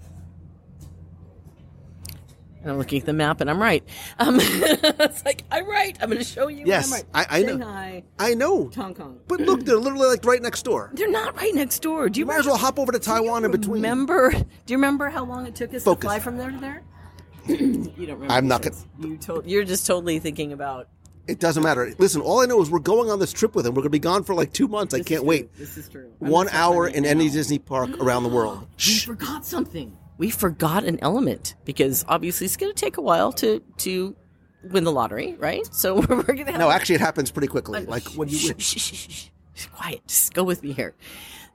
[2.60, 3.84] And I'm looking at the map, and I'm right.
[4.18, 5.96] Um, it's like I'm right.
[6.00, 6.64] I'm going to show you.
[6.66, 7.04] Yes, I'm right.
[7.14, 7.48] I- I know.
[7.52, 9.20] Shanghai, I know, Hong Kong.
[9.28, 10.90] but look, they're literally like right next door.
[10.92, 12.08] They're not right next door.
[12.08, 13.74] Do you You might as well hop over to Taiwan in between.
[13.74, 14.30] remember?
[14.32, 16.00] Do you remember how long it took us Focus.
[16.02, 16.82] to fly from there to there?
[17.46, 18.32] you don't remember.
[18.32, 18.84] I'm not this.
[18.98, 20.88] You to- You're just totally thinking about.
[21.28, 21.94] It doesn't matter.
[21.98, 23.74] Listen, all I know is we're going on this trip with him.
[23.74, 24.94] We're going to be gone for like two months.
[24.94, 25.54] I can't wait.
[25.56, 26.10] This is true.
[26.22, 27.10] I'm One hour in now.
[27.10, 28.60] any Disney park around the world.
[28.78, 29.04] We Shh.
[29.06, 29.96] forgot something.
[30.18, 34.16] We forgot an element because obviously it's going to take a while to to
[34.64, 35.66] win the lottery, right?
[35.72, 37.80] So we're going to have No, actually, it happens pretty quickly.
[37.80, 39.66] Uh, like when you shh, shh, shh.
[39.72, 40.06] quiet.
[40.06, 40.94] Just go with me here,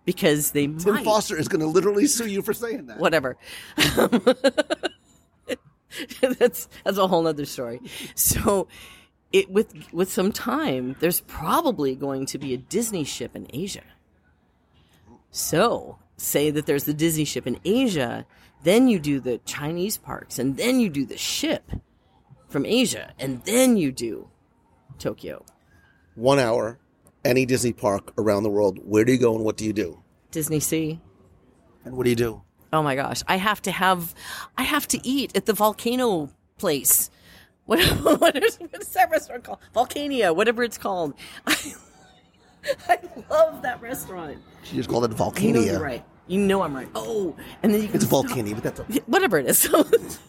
[0.05, 1.05] because they Tim might.
[1.05, 2.99] Foster is going to literally sue you for saying that.
[2.99, 3.37] whatever.
[6.21, 7.81] that's that's a whole other story.
[8.15, 8.67] So,
[9.31, 13.83] it with with some time, there's probably going to be a Disney ship in Asia.
[15.31, 18.25] So, say that there's the Disney ship in Asia,
[18.63, 21.71] then you do the Chinese parks, and then you do the ship
[22.49, 24.29] from Asia, and then you do
[24.99, 25.43] Tokyo.
[26.15, 26.79] One hour,
[27.25, 28.79] any Disney park around the world.
[28.83, 30.01] Where do you go and what do you do?
[30.31, 30.99] Disney Sea.
[31.85, 32.41] And what do you do?
[32.71, 34.15] Oh my gosh, I have to have,
[34.57, 37.09] I have to eat at the volcano place.
[37.65, 37.79] What,
[38.19, 39.59] what, is, what is that restaurant called?
[39.73, 41.13] Vulcania, whatever it's called.
[41.47, 41.55] I,
[42.89, 42.99] I
[43.29, 44.37] love that restaurant.
[44.63, 45.65] She just called it You know Vulcania.
[45.67, 46.03] you're right.
[46.27, 46.87] You know I'm right.
[46.95, 48.99] Oh, and then you can It's stop- but that's okay.
[49.07, 49.67] Whatever it is.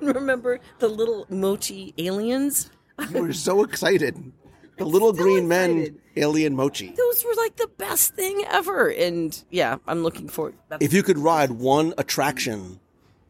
[0.00, 2.70] Remember the little mochi aliens?
[3.10, 4.32] You were so excited.
[4.78, 6.94] The little so green men, alien mochi.
[6.96, 8.88] Those were like the best thing ever.
[8.88, 10.54] And yeah, I'm looking forward.
[10.70, 12.80] That's, If you could ride one attraction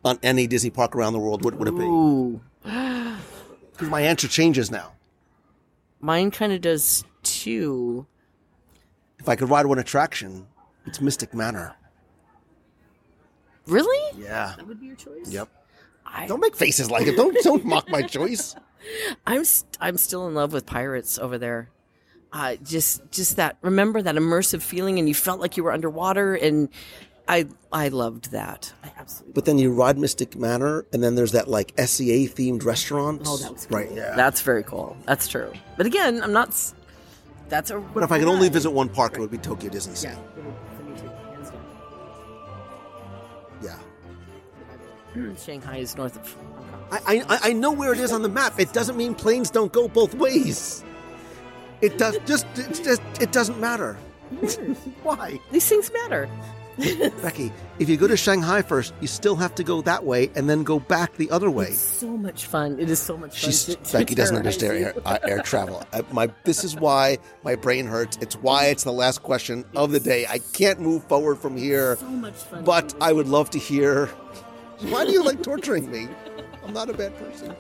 [0.04, 1.82] on any Disney park around the world, what would it be?
[1.82, 4.92] ooh, Because my answer changes now.
[6.00, 8.06] mine kind of does too.
[9.18, 10.46] If I could ride one attraction,
[10.86, 11.74] it's Mystic Manor.
[13.70, 14.18] Really?
[14.22, 14.54] Yeah.
[14.56, 15.28] That would be your choice.
[15.28, 15.48] Yep.
[16.06, 17.16] I, Don't make faces like it.
[17.16, 18.56] Don't don't mock my choice.
[19.26, 21.68] I'm st- I'm still in love with pirates over there.
[22.32, 26.34] Uh, just just that remember that immersive feeling, and you felt like you were underwater,
[26.34, 26.68] and
[27.28, 28.72] I I loved that.
[28.82, 29.34] I absolutely.
[29.34, 33.22] But then you ride Mystic Manor, and then there's that like SEA themed restaurant.
[33.26, 33.78] Oh, that was cool.
[33.78, 33.90] right.
[33.92, 34.14] Yeah.
[34.16, 34.96] That's very cool.
[35.06, 35.52] That's true.
[35.76, 36.54] But again, I'm not.
[37.48, 37.78] That's a.
[37.78, 40.08] but if I could only visit one park, it would be Tokyo Disney Sea.
[40.08, 40.39] Yeah.
[45.38, 46.32] Shanghai is north of.
[46.34, 47.00] Hong Kong.
[47.06, 48.58] I, I I know where it is on the map.
[48.58, 50.84] It doesn't mean planes don't go both ways.
[51.80, 53.94] It does just it's just it doesn't matter.
[55.02, 55.40] Why?
[55.50, 56.28] These things matter.
[57.20, 60.48] Becky, if you go to Shanghai first, you still have to go that way and
[60.48, 61.66] then go back the other way.
[61.66, 62.78] It's so much fun.
[62.80, 63.50] It is so much fun.
[63.50, 65.82] She's to- to Becky doesn't understand air, uh, air travel.
[65.92, 68.16] Uh, my this is why my brain hurts.
[68.22, 70.26] It's why it's the last question of the day.
[70.26, 72.64] I can't move forward from here, So much fun.
[72.64, 74.08] but I would love to hear.
[74.88, 76.08] Why do you like torturing me?
[76.64, 77.54] I'm not a bad person.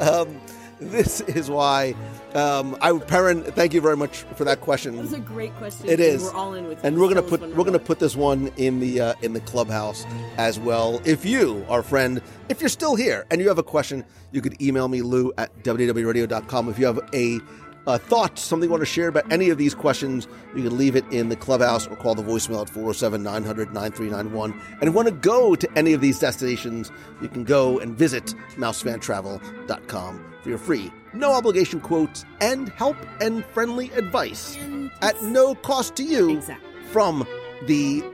[0.00, 0.40] Um,
[0.80, 1.94] this is why.
[2.34, 4.96] Um, I Perrin, thank you very much for that question.
[4.96, 5.88] That was a great question.
[5.88, 6.22] It and.
[6.22, 6.84] We're all in with.
[6.84, 7.02] and you.
[7.02, 10.04] we're gonna Tell put we're gonna put this one in the uh, in the clubhouse
[10.36, 11.00] as well.
[11.04, 14.60] If you, our friend, if you're still here and you have a question, you could
[14.62, 16.68] email me Lou at WDWRadio.com.
[16.68, 17.40] If you have a,
[17.88, 20.94] a thought, something you want to share about any of these questions, you can leave
[20.94, 24.52] it in the clubhouse or call the voicemail at 407 900 9391.
[24.52, 27.96] And if you want to go to any of these destinations, you can go and
[27.96, 34.58] visit mousefantravel.com for your free, no obligation quotes and help and friendly advice
[35.00, 36.70] at no cost to you Exactly.
[36.90, 37.26] from
[37.66, 38.04] the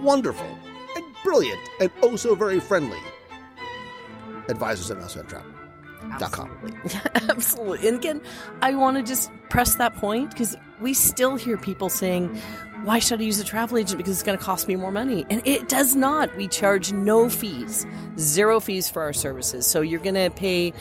[0.00, 0.46] wonderful
[0.94, 2.98] and brilliant and oh so very friendly
[4.48, 5.55] advisors at mousefantravel.com.
[7.28, 7.88] Absolutely.
[7.88, 8.20] And again,
[8.62, 12.34] I want to just press that point because we still hear people saying,
[12.84, 13.98] why should I use a travel agent?
[13.98, 15.26] Because it's going to cost me more money.
[15.30, 16.34] And it does not.
[16.36, 17.86] We charge no fees,
[18.18, 19.66] zero fees for our services.
[19.66, 20.72] So you're going to pay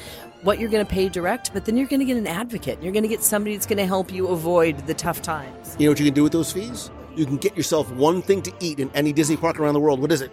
[0.44, 2.82] what you're going to pay direct, but then you're going to get an advocate.
[2.82, 5.76] You're going to get somebody that's going to help you avoid the tough times.
[5.80, 6.92] You know what you can do with those fees?
[7.16, 10.00] You can get yourself one thing to eat in any Disney park around the world.
[10.00, 10.32] What is it?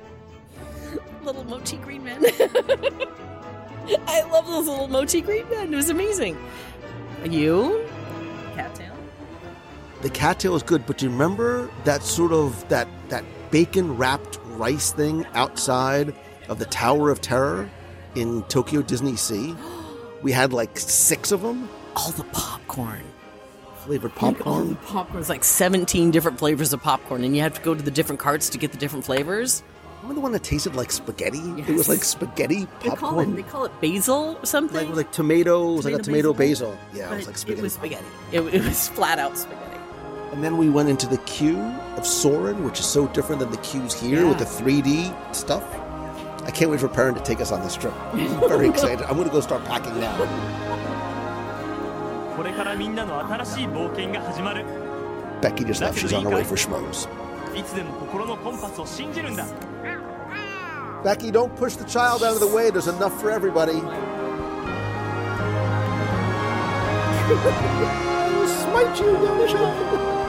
[1.22, 2.22] Little mochi green men.
[4.06, 5.72] I love those little mochi green men.
[5.72, 6.36] It was amazing.
[7.24, 7.88] You?
[8.54, 8.94] Cattail?
[10.02, 14.38] The cattail is good, but do you remember that sort of that that bacon wrapped
[14.46, 16.14] rice thing outside
[16.48, 17.70] of the Tower of Terror
[18.14, 19.54] in Tokyo Disney Sea?
[20.22, 21.68] We had like six of them.
[21.96, 23.02] all the popcorn
[23.84, 24.76] Flavored popcorn.
[24.76, 27.90] Popcorn was like 17 different flavors of popcorn, and you have to go to the
[27.90, 29.64] different carts to get the different flavors.
[30.02, 31.38] Remember the one that tasted like spaghetti?
[31.38, 31.68] Yes.
[31.68, 32.88] It was like spaghetti popcorn.
[32.90, 34.76] They call it, they call it basil or something.
[34.76, 36.72] Like, it was like tomato, it was like a tomato basil.
[36.72, 36.78] basil.
[36.92, 37.60] Yeah, but it was like spaghetti.
[37.60, 38.06] It was spaghetti.
[38.32, 39.78] It, it, was flat out spaghetti.
[40.32, 41.60] And then we went into the queue
[41.96, 44.28] of Soarin', which is so different than the queues here yeah.
[44.28, 45.62] with the 3D stuff.
[46.44, 47.94] I can't wait for Perrin to take us on this trip.
[48.12, 49.02] I'm very excited.
[49.02, 50.18] I'm going to go start packing now.
[55.42, 55.98] Becky just left.
[55.98, 57.06] She's on her way for schmoes.
[57.54, 59.44] いつでも心のコンパスを信じるんだ。
[61.02, 62.70] Becky, don't push the child out of the way.
[62.70, 63.72] There's enough for everybody.
[63.74, 64.08] I
[68.38, 70.21] will smite you, young.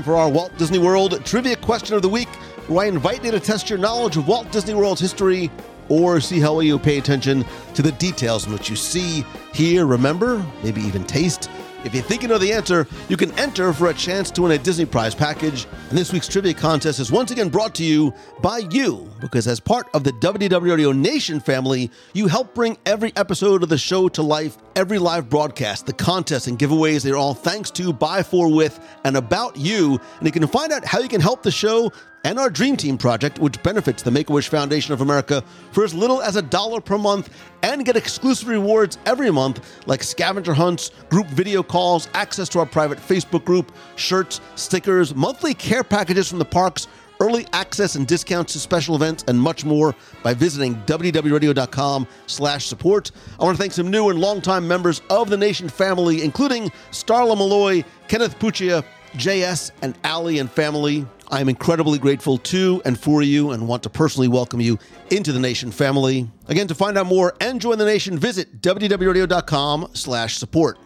[0.00, 2.28] Time for our Walt Disney World Trivia Question of the Week,
[2.68, 5.50] where I invite you to test your knowledge of Walt Disney World's history
[5.90, 7.44] or see how well you pay attention
[7.74, 11.50] to the details in which you see, hear, remember, maybe even taste.
[11.84, 14.52] If you think you know the answer, you can enter for a chance to win
[14.52, 15.66] a Disney Prize package.
[15.90, 19.60] And this week's trivia contest is once again brought to you by you, because as
[19.60, 24.22] part of the Radio Nation family, you help bring every episode of the show to
[24.22, 27.02] life, every live broadcast, the contests and giveaways.
[27.02, 30.00] They're all thanks to, by, for, with, and about you.
[30.18, 31.92] And you can find out how you can help the show
[32.24, 35.42] and our Dream Team project, which benefits the Make a Wish Foundation of America
[35.72, 37.30] for as little as a dollar per month
[37.62, 42.66] and get exclusive rewards every month like scavenger hunts, group video calls, access to our
[42.66, 46.88] private Facebook group, shirts, stickers, monthly care packages from the parks,
[47.20, 53.10] early access and discounts to special events, and much more by visiting wdwradio.com slash support.
[53.38, 57.36] I want to thank some new and longtime members of the Nation family, including Starla
[57.36, 61.06] Malloy, Kenneth Puccia, JS, and Ali and family.
[61.32, 64.78] I am incredibly grateful to and for you and want to personally welcome you
[65.10, 66.28] into the Nation family.
[66.48, 70.78] Again, to find out more and join the Nation, visit wdwradio.com slash support.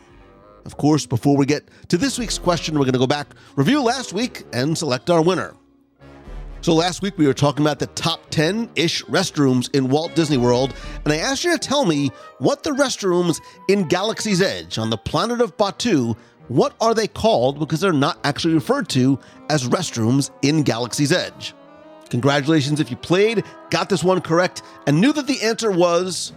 [0.66, 3.82] Of course, before we get to this week's question, we're going to go back, review
[3.82, 5.54] last week, and select our winner.
[6.64, 10.38] So last week we were talking about the top 10 ish restrooms in Walt Disney
[10.38, 10.72] World,
[11.04, 13.38] and I asked you to tell me what the restrooms
[13.68, 16.16] in Galaxy's Edge on the planet of Batuu,
[16.48, 19.18] what are they called because they're not actually referred to
[19.50, 21.52] as restrooms in Galaxy's Edge.
[22.08, 26.32] Congratulations if you played, got this one correct, and knew that the answer was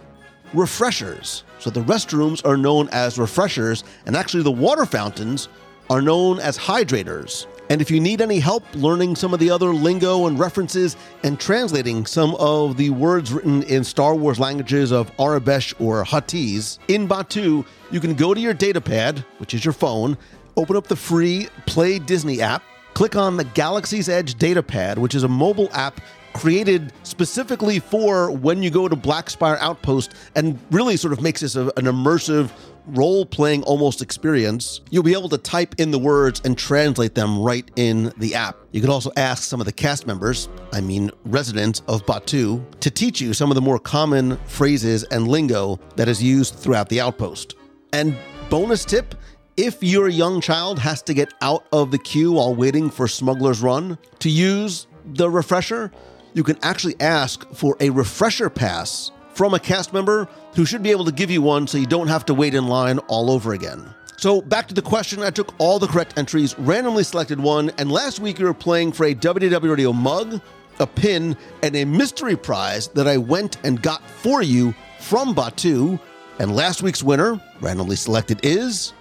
[0.52, 1.44] refreshers.
[1.58, 5.48] So the restrooms are known as refreshers, and actually the water fountains
[5.88, 7.46] are known as hydrators.
[7.70, 11.38] And if you need any help learning some of the other lingo and references and
[11.38, 17.06] translating some of the words written in Star Wars languages of Aurebesh or Huttese in
[17.06, 20.16] Batuu, you can go to your datapad, which is your phone,
[20.56, 22.62] open up the free Play Disney app,
[22.94, 26.00] click on the Galaxy's Edge datapad, which is a mobile app
[26.32, 31.56] created specifically for when you go to Blackspire Outpost and really sort of makes this
[31.56, 32.50] a- an immersive
[32.88, 34.80] role playing almost experience.
[34.90, 38.56] You'll be able to type in the words and translate them right in the app.
[38.72, 42.90] You can also ask some of the cast members, I mean residents of Batuu, to
[42.90, 47.00] teach you some of the more common phrases and lingo that is used throughout the
[47.00, 47.54] outpost.
[47.92, 48.16] And
[48.50, 49.14] bonus tip
[49.58, 53.60] if your young child has to get out of the queue while waiting for Smuggler's
[53.60, 55.90] Run to use the refresher,
[56.32, 60.26] you can actually ask for a refresher pass from a cast member
[60.56, 62.66] who should be able to give you one so you don't have to wait in
[62.66, 63.88] line all over again.
[64.16, 67.92] So, back to the question, I took all the correct entries, randomly selected one, and
[67.92, 70.40] last week we were playing for a WDW Radio mug,
[70.80, 76.00] a pin, and a mystery prize that I went and got for you from Batuu.
[76.40, 78.92] And last week's winner, randomly selected, is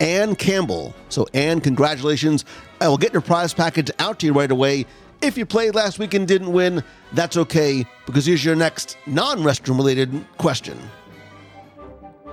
[0.00, 0.94] Anne Campbell.
[1.10, 2.46] So, Anne, congratulations.
[2.80, 4.86] I will get your prize package out to you right away.
[5.20, 9.38] If you played last week and didn't win, that's okay, because here's your next non
[9.40, 10.78] restroom related question.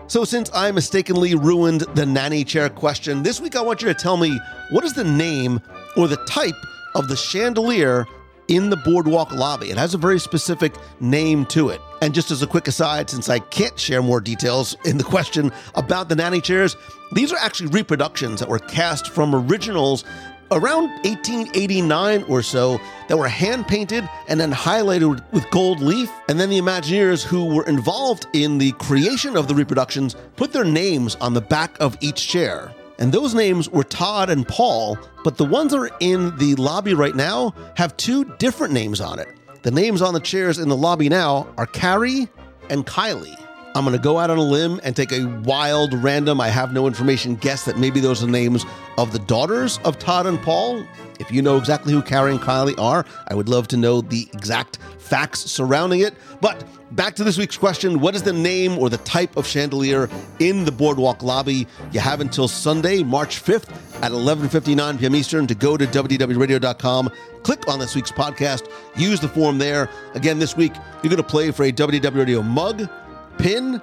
[0.07, 3.95] So, since I mistakenly ruined the nanny chair question, this week I want you to
[3.95, 5.59] tell me what is the name
[5.97, 6.53] or the type
[6.93, 8.05] of the chandelier
[8.47, 9.71] in the boardwalk lobby.
[9.71, 11.81] It has a very specific name to it.
[12.03, 15.51] And just as a quick aside, since I can't share more details in the question
[15.73, 16.75] about the nanny chairs,
[17.13, 20.05] these are actually reproductions that were cast from originals
[20.51, 26.11] around 1889 or so that were hand painted and then highlighted with gold leaf.
[26.29, 30.65] And then the Imagineers who were involved in the creation of the reproductions put their
[30.65, 32.73] names on the back of each chair.
[32.97, 36.93] And those names were Todd and Paul, but the ones that are in the lobby
[36.93, 39.27] right now have two different names on it.
[39.63, 42.29] The names on the chairs in the lobby now are Carrie
[42.69, 43.44] and Kylie.
[43.75, 46.71] I'm going to go out on a limb and take a wild, random, I have
[46.71, 48.65] no information guess that maybe those are the names
[48.97, 50.85] of the daughters of Todd and Paul.
[51.19, 54.29] If you know exactly who Carrie and Kylie are, I would love to know the
[54.31, 56.13] exact facts surrounding it.
[56.39, 60.09] But back to this week's question What is the name or the type of chandelier
[60.39, 61.67] in the Boardwalk lobby?
[61.91, 63.69] You have until Sunday, March 5th
[64.01, 65.15] at 11.59 p.m.
[65.15, 67.09] Eastern to go to wdwradio.com.
[67.43, 69.89] Click on this week's podcast, use the form there.
[70.13, 70.73] Again, this week,
[71.03, 72.89] you're going to play for a WDW Radio mug,
[73.37, 73.81] pin,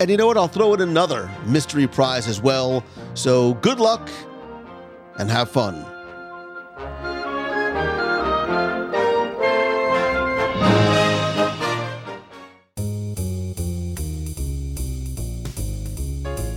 [0.00, 0.36] and you know what?
[0.36, 2.84] I'll throw in another mystery prize as well.
[3.14, 4.10] So good luck
[5.18, 5.84] and have fun.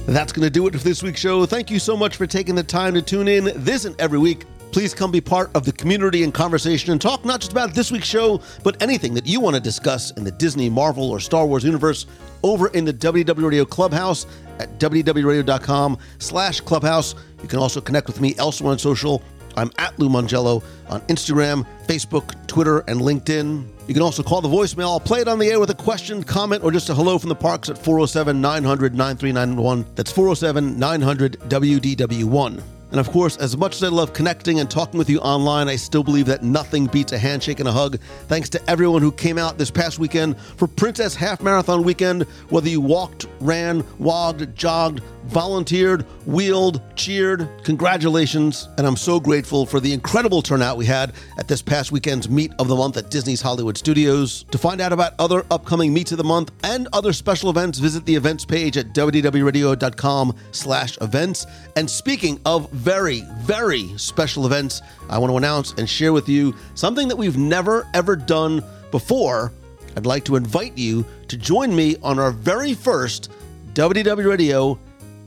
[0.07, 1.45] That's going to do it for this week's show.
[1.45, 4.45] Thank you so much for taking the time to tune in this and every week.
[4.71, 7.91] Please come be part of the community and conversation and talk not just about this
[7.91, 11.45] week's show, but anything that you want to discuss in the Disney, Marvel, or Star
[11.45, 12.05] Wars universe
[12.43, 14.25] over in the WDW Radio Clubhouse
[14.59, 17.15] at wdwradio.com slash clubhouse.
[17.41, 19.23] You can also connect with me elsewhere on social.
[19.55, 23.67] I'm at Lou Mongello on Instagram, Facebook, Twitter, and LinkedIn.
[23.87, 24.89] You can also call the voicemail.
[24.89, 27.29] I'll play it on the air with a question, comment, or just a hello from
[27.29, 29.85] the parks at 407 900 9391.
[29.95, 32.76] That's 407 900 WDW1.
[32.91, 35.75] And of course, as much as I love connecting and talking with you online, I
[35.75, 37.99] still believe that nothing beats a handshake and a hug.
[38.27, 42.69] Thanks to everyone who came out this past weekend for Princess Half Marathon Weekend, whether
[42.69, 47.49] you walked, ran, wogged, jogged, volunteered, wheeled, cheered.
[47.63, 48.69] Congratulations.
[48.77, 52.53] And I'm so grateful for the incredible turnout we had at this past weekend's Meet
[52.59, 54.45] of the Month at Disney's Hollywood Studios.
[54.51, 58.05] To find out about other upcoming Meets of the Month and other special events, visit
[58.05, 61.45] the events page at wdwradio.com slash events.
[61.75, 66.55] And speaking of very, very special events, I want to announce and share with you
[66.75, 69.51] something that we've never, ever done before.
[69.95, 73.31] I'd like to invite you to join me on our very first
[73.73, 74.79] WDW Radio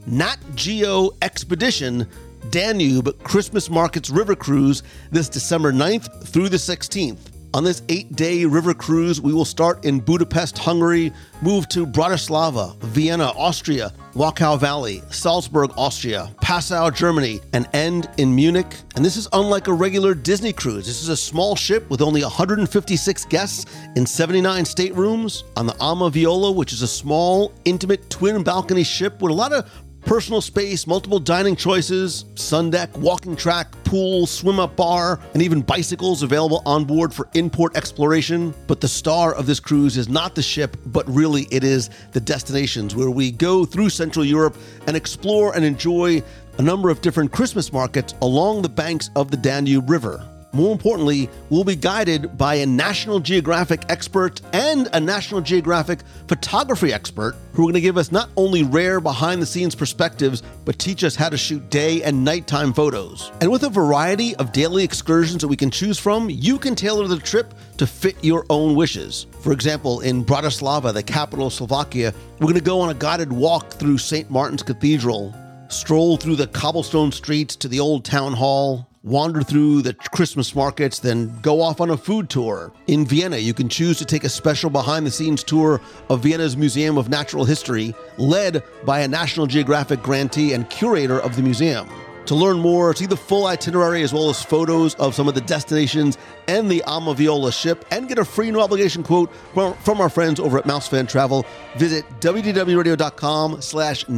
[0.07, 2.09] Nat Geo Expedition
[2.51, 7.18] Danube Christmas Markets River Cruise this December 9th through the 16th.
[7.53, 12.80] On this eight day river cruise, we will start in Budapest, Hungary, move to Bratislava,
[12.82, 18.76] Vienna, Austria, Wachau Valley, Salzburg, Austria, Passau, Germany, and end in Munich.
[18.94, 20.86] And this is unlike a regular Disney cruise.
[20.86, 26.09] This is a small ship with only 156 guests in 79 staterooms on the Ama
[26.11, 29.68] Viola, which is a small, intimate twin balcony ship with a lot of
[30.11, 35.62] personal space, multiple dining choices, sun deck, walking track, pool, swim up bar, and even
[35.62, 38.52] bicycles available on board for in-port exploration.
[38.66, 42.18] But the star of this cruise is not the ship, but really it is the
[42.18, 44.56] destinations where we go through Central Europe
[44.88, 46.20] and explore and enjoy
[46.58, 50.26] a number of different Christmas markets along the banks of the Danube River.
[50.53, 56.92] More importantly, we'll be guided by a National Geographic expert and a National Geographic photography
[56.92, 60.76] expert who are going to give us not only rare behind the scenes perspectives, but
[60.76, 63.30] teach us how to shoot day and nighttime photos.
[63.40, 67.07] And with a variety of daily excursions that we can choose from, you can tailor
[67.07, 69.28] the trip to fit your own wishes.
[69.42, 73.32] For example, in Bratislava, the capital of Slovakia, we're going to go on a guided
[73.32, 74.28] walk through St.
[74.28, 75.32] Martin's Cathedral,
[75.68, 80.98] stroll through the cobblestone streets to the old town hall, wander through the Christmas markets,
[80.98, 82.72] then go off on a food tour.
[82.86, 85.80] In Vienna, you can choose to take a special behind the scenes tour
[86.11, 91.36] of Vienna's Museum of Natural History, led by a National Geographic grantee and curator of
[91.36, 91.88] the museum.
[92.26, 95.40] To learn more, see the full itinerary as well as photos of some of the
[95.40, 100.38] destinations and the AmaViola ship, and get a free no obligation quote from, our friends
[100.38, 101.44] over at Mouse Fan Travel,
[101.76, 104.09] visit wdwradio.com slash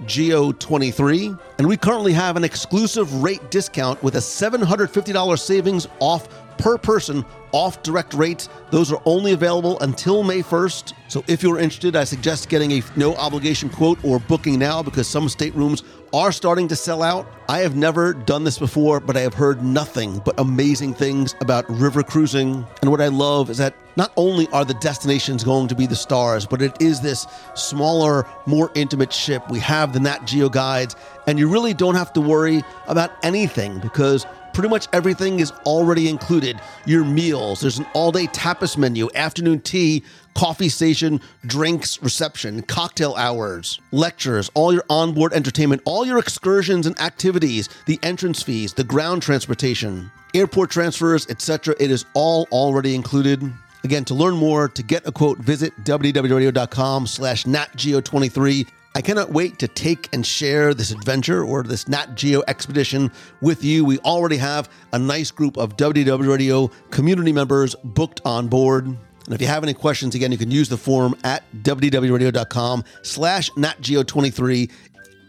[0.00, 1.38] natgeo23.
[1.58, 6.28] And we currently have an exclusive rate discount with a $750 savings off
[6.60, 8.48] per person off direct rates.
[8.70, 10.92] Those are only available until May 1st.
[11.08, 15.08] So if you're interested, I suggest getting a no obligation quote or booking now because
[15.08, 15.82] some staterooms
[16.12, 17.26] are starting to sell out.
[17.48, 21.68] I have never done this before, but I have heard nothing but amazing things about
[21.68, 22.66] river cruising.
[22.82, 25.96] And what I love is that not only are the destinations going to be the
[25.96, 29.48] stars, but it is this smaller, more intimate ship.
[29.50, 30.94] We have the Nat Geo guides,
[31.26, 34.26] and you really don't have to worry about anything because
[34.60, 36.60] pretty much everything is already included.
[36.84, 40.04] Your meals, there's an all day tapas menu, afternoon tea,
[40.34, 47.00] coffee station, drinks, reception, cocktail hours, lectures, all your onboard entertainment, all your excursions and
[47.00, 51.74] activities, the entrance fees, the ground transportation, airport transfers, etc.
[51.80, 53.42] It is all already included.
[53.82, 58.68] Again, to learn more, to get a quote, visit wdwradio.com slash natgeo23.
[58.92, 63.62] I cannot wait to take and share this adventure or this Nat Geo expedition with
[63.62, 63.84] you.
[63.84, 68.86] We already have a nice group of WDW Radio community members booked on board.
[68.86, 68.98] And
[69.28, 74.72] if you have any questions, again, you can use the form at wdwradio.com slash natgeo23.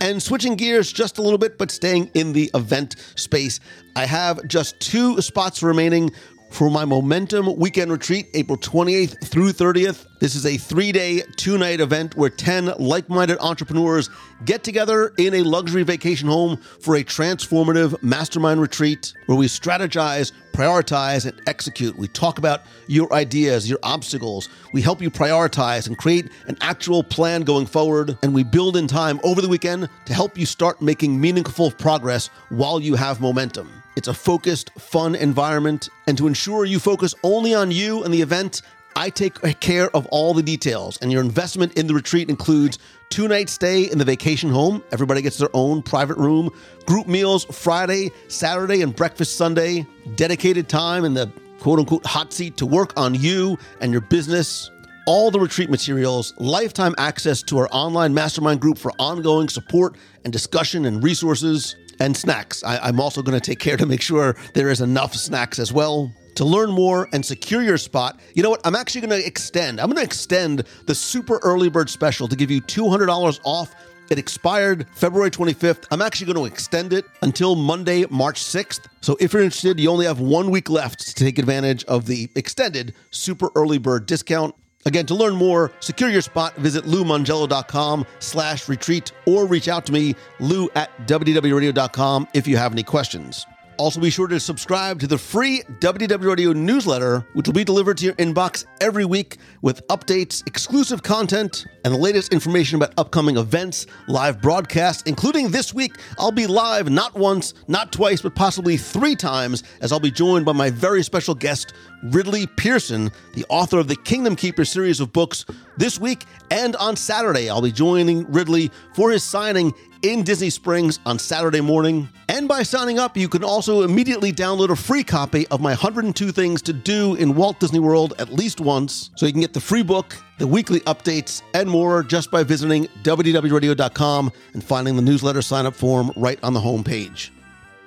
[0.02, 3.60] And switching gears just a little bit, but staying in the event space,
[3.96, 6.10] I have just two spots remaining
[6.52, 10.06] for my Momentum Weekend Retreat, April 28th through 30th.
[10.20, 14.10] This is a three day, two night event where 10 like minded entrepreneurs
[14.46, 20.32] get together in a luxury vacation home for a transformative mastermind retreat where we strategize,
[20.52, 21.98] prioritize, and execute.
[21.98, 24.50] We talk about your ideas, your obstacles.
[24.74, 28.18] We help you prioritize and create an actual plan going forward.
[28.22, 32.28] And we build in time over the weekend to help you start making meaningful progress
[32.50, 33.81] while you have momentum.
[33.96, 35.90] It's a focused, fun environment.
[36.08, 38.62] And to ensure you focus only on you and the event,
[38.96, 40.98] I take care of all the details.
[41.02, 44.84] And your investment in the retreat includes two night stay in the vacation home.
[44.92, 46.50] Everybody gets their own private room,
[46.86, 49.86] group meals Friday, Saturday, and breakfast Sunday,
[50.16, 54.72] dedicated time in the quote unquote hot seat to work on you and your business.
[55.08, 60.32] All the retreat materials, lifetime access to our online mastermind group for ongoing support and
[60.32, 62.64] discussion and resources, and snacks.
[62.64, 65.72] I, I'm also going to take care to make sure there is enough snacks as
[65.72, 66.12] well.
[66.36, 68.62] To learn more and secure your spot, you know what?
[68.66, 69.80] I'm actually going to extend.
[69.80, 73.76] I'm going to extend the super early bird special to give you $200 off.
[74.10, 75.86] It expired February 25th.
[75.92, 78.88] I'm actually going to extend it until Monday, March 6th.
[79.02, 82.30] So if you're interested, you only have one week left to take advantage of the
[82.36, 84.56] extended super early bird discount.
[84.86, 89.92] Again, to learn more, secure your spot, visit loumongello.com slash retreat or reach out to
[89.92, 93.46] me, lou at wdwradio.com if you have any questions.
[93.82, 97.98] Also, be sure to subscribe to the free WDW Radio newsletter, which will be delivered
[97.98, 103.38] to your inbox every week with updates, exclusive content, and the latest information about upcoming
[103.38, 105.96] events, live broadcasts, including this week.
[106.20, 110.46] I'll be live not once, not twice, but possibly three times as I'll be joined
[110.46, 115.14] by my very special guest, Ridley Pearson, the author of the Kingdom Keeper series of
[115.14, 115.46] books.
[115.78, 121.00] This week and on Saturday, I'll be joining Ridley for his signing in Disney Springs
[121.06, 122.10] on Saturday morning.
[122.28, 126.32] And by signing up, you can also immediately download a free copy of my 102
[126.32, 129.12] Things to Do in Walt Disney World at least once.
[129.16, 132.86] So you can get the free book, the weekly updates, and more just by visiting
[133.04, 137.30] wdwradio.com and finding the newsletter sign up form right on the homepage.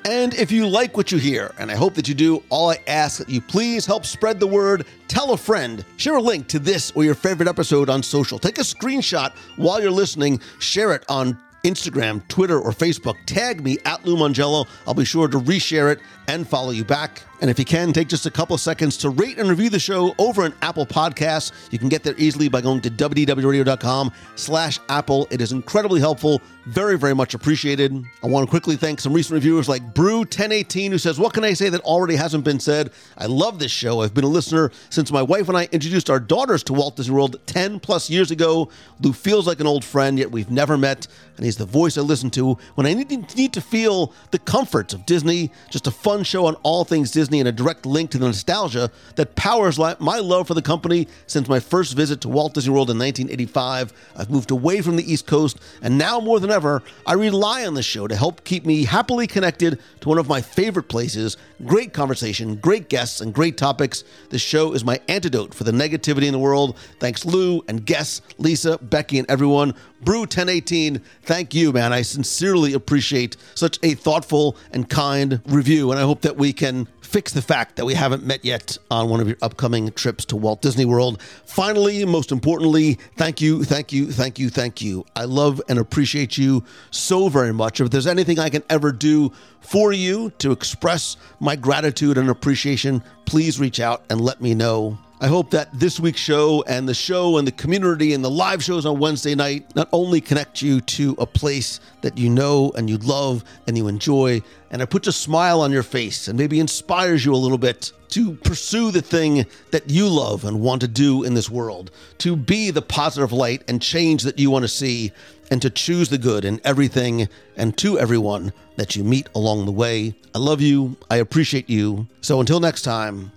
[0.06, 2.78] And if you like what you hear, and I hope that you do, all I
[2.86, 6.58] ask that you please help spread the word, tell a friend, share a link to
[6.58, 8.38] this or your favorite episode on social.
[8.38, 13.16] Take a screenshot while you're listening, share it on Instagram, Twitter, or Facebook.
[13.24, 14.68] Tag me at Lou Mongello.
[14.86, 17.22] I'll be sure to reshare it and follow you back.
[17.44, 20.14] And if you can, take just a couple seconds to rate and review the show
[20.16, 21.52] over on Apple Podcasts.
[21.70, 25.28] You can get there easily by going to wdwradio.com slash Apple.
[25.30, 26.40] It is incredibly helpful.
[26.64, 28.02] Very, very much appreciated.
[28.22, 31.52] I want to quickly thank some recent reviewers like Brew1018, who says, What can I
[31.52, 32.92] say that already hasn't been said?
[33.18, 34.00] I love this show.
[34.00, 37.14] I've been a listener since my wife and I introduced our daughters to Walt Disney
[37.14, 38.70] World 10 plus years ago.
[39.02, 41.06] Lou feels like an old friend, yet we've never met.
[41.36, 45.04] And he's the voice I listen to when I need to feel the comforts of
[45.04, 45.50] Disney.
[45.68, 48.90] Just a fun show on all things Disney and a direct link to the nostalgia
[49.16, 52.90] that powers my love for the company since my first visit to Walt Disney World
[52.90, 53.92] in 1985.
[54.16, 57.74] I've moved away from the East Coast, and now more than ever, I rely on
[57.74, 61.36] this show to help keep me happily connected to one of my favorite places.
[61.64, 64.04] Great conversation, great guests, and great topics.
[64.30, 66.76] This show is my antidote for the negativity in the world.
[67.00, 69.74] Thanks, Lou and guests, Lisa, Becky, and everyone.
[70.02, 71.92] Brew 1018, thank you, man.
[71.92, 76.86] I sincerely appreciate such a thoughtful and kind review, and I hope that we can
[77.14, 80.34] fix the fact that we haven't met yet on one of your upcoming trips to
[80.34, 81.22] Walt Disney World.
[81.44, 85.06] Finally, most importantly, thank you, thank you, thank you, thank you.
[85.14, 87.80] I love and appreciate you so very much.
[87.80, 89.30] If there's anything I can ever do
[89.60, 94.98] for you to express my gratitude and appreciation, please reach out and let me know.
[95.20, 98.62] I hope that this week's show and the show and the community and the live
[98.64, 102.90] shows on Wednesday night not only connect you to a place that you know and
[102.90, 104.42] you love and you enjoy,
[104.72, 107.92] and it puts a smile on your face and maybe inspires you a little bit
[108.08, 112.34] to pursue the thing that you love and want to do in this world, to
[112.34, 115.12] be the positive light and change that you want to see,
[115.50, 119.72] and to choose the good in everything and to everyone that you meet along the
[119.72, 120.12] way.
[120.34, 120.96] I love you.
[121.08, 122.08] I appreciate you.
[122.20, 123.30] So until next time,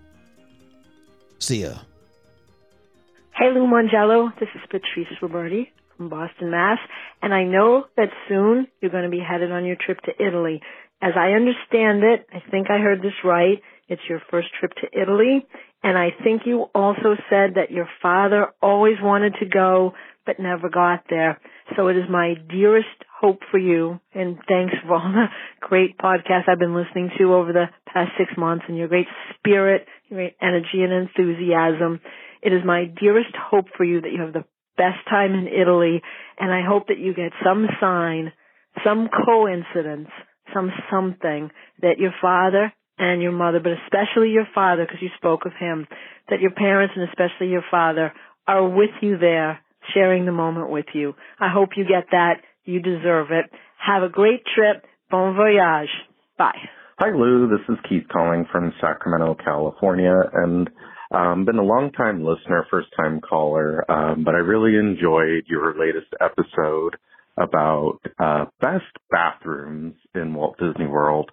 [1.39, 1.73] see ya.
[3.35, 6.79] Hey Lou Mongello, this is Patrice Roberti from Boston, Mass.
[7.21, 10.61] And I know that soon you're going to be headed on your trip to Italy.
[11.01, 13.61] As I understand it, I think I heard this right.
[13.87, 15.45] It's your first trip to Italy
[15.83, 19.93] And I think you also said that your father always wanted to go,
[20.25, 21.39] but never got there.
[21.75, 22.87] So it is my dearest
[23.21, 25.27] hope for you, and thanks for all the
[25.61, 29.87] great podcasts I've been listening to over the past six months and your great spirit,
[30.09, 31.99] great energy and enthusiasm.
[32.41, 34.45] It is my dearest hope for you that you have the
[34.77, 36.01] best time in Italy,
[36.39, 38.31] and I hope that you get some sign,
[38.85, 40.09] some coincidence,
[40.53, 41.49] some something
[41.81, 45.87] that your father and your mother, but especially your father, because you spoke of him,
[46.29, 48.13] that your parents and especially your father
[48.47, 49.59] are with you there,
[49.93, 51.13] sharing the moment with you.
[51.39, 52.41] I hope you get that.
[52.65, 53.45] You deserve it.
[53.77, 54.85] Have a great trip.
[55.09, 55.89] Bon voyage.
[56.37, 56.57] Bye.
[56.99, 57.47] Hi, Lou.
[57.47, 60.67] This is Keith calling from Sacramento, California, and
[61.11, 65.77] um, been a long time listener, first time caller, um, but I really enjoyed your
[65.79, 66.95] latest episode
[67.37, 71.29] about uh, best bathrooms in Walt Disney World.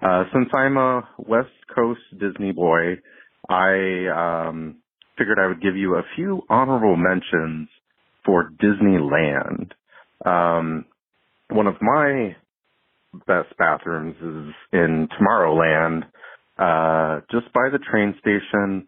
[0.00, 3.00] Uh, since I'm a West Coast Disney boy,
[3.48, 4.76] I um,
[5.18, 7.68] figured I would give you a few honorable mentions
[8.24, 9.72] for Disneyland.
[10.24, 10.84] Um,
[11.48, 12.36] one of my
[13.26, 16.04] best bathrooms is in Tomorrowland,
[16.58, 18.86] uh, just by the train station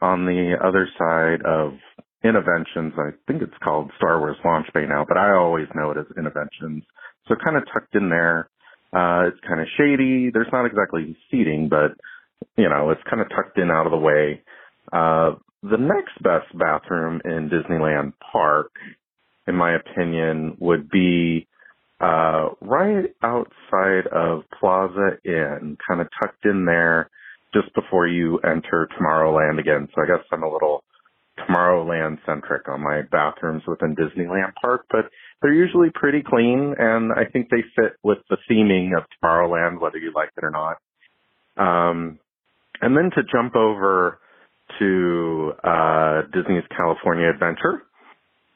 [0.00, 1.74] on the other side of
[2.24, 2.92] Innoventions.
[2.98, 6.06] I think it's called Star Wars Launch Bay now, but I always know it as
[6.16, 6.82] Innoventions.
[7.28, 8.48] So kind of tucked in there.
[8.92, 10.30] Uh, it's kind of shady.
[10.32, 11.92] There's not exactly seating, but
[12.56, 14.42] you know, it's kind of tucked in out of the way.
[14.92, 18.72] Uh, the next best bathroom in Disneyland Park,
[19.46, 21.46] in my opinion, would be
[22.02, 27.08] uh, right outside of Plaza Inn, kind of tucked in there
[27.54, 29.88] just before you enter Tomorrowland again.
[29.94, 30.82] So I guess I'm a little
[31.38, 35.10] Tomorrowland centric on my bathrooms within Disneyland Park, but
[35.40, 39.98] they're usually pretty clean and I think they fit with the theming of Tomorrowland, whether
[39.98, 40.78] you like it or not.
[41.56, 42.18] Um,
[42.80, 44.18] and then to jump over
[44.78, 47.82] to uh, Disney's California Adventure,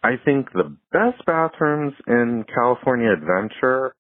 [0.03, 3.95] I think the best bathrooms in California Adventure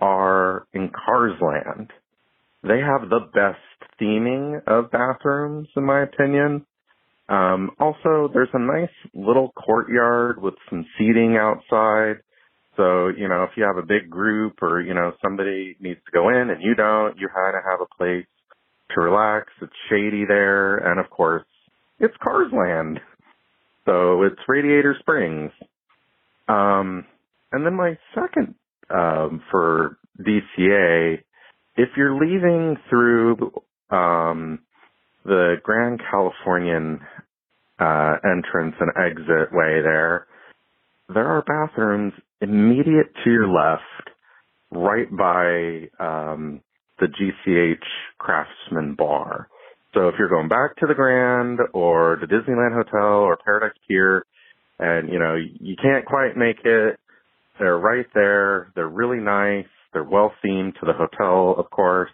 [0.00, 1.90] are in Cars Land.
[2.62, 3.58] They have the best
[4.00, 6.64] theming of bathrooms, in my opinion.
[7.28, 12.16] Um, also, there's a nice little courtyard with some seating outside.
[12.76, 16.12] So, you know, if you have a big group or, you know, somebody needs to
[16.12, 18.26] go in and you don't, you kind of have a place
[18.94, 19.48] to relax.
[19.60, 20.78] It's shady there.
[20.78, 21.44] And of course,
[21.98, 23.00] it's Cars Land.
[23.84, 25.50] So it's Radiator Springs.
[26.48, 27.04] Um,
[27.52, 28.54] and then my second,
[28.90, 31.18] um, for DCA,
[31.76, 33.52] if you're leaving through,
[33.90, 34.60] um,
[35.24, 37.00] the Grand Californian
[37.78, 40.26] uh, entrance and exit way there,
[41.12, 44.10] there are bathrooms immediate to your left,
[44.70, 46.60] right by um,
[46.98, 47.84] the GCH
[48.18, 49.48] Craftsman Bar.
[49.94, 54.24] So if you're going back to the Grand or the Disneyland Hotel or Paradise Pier,
[54.78, 56.98] and you know you can't quite make it,
[57.58, 58.72] they're right there.
[58.74, 59.66] They're really nice.
[59.92, 62.10] They're well themed to the hotel, of course.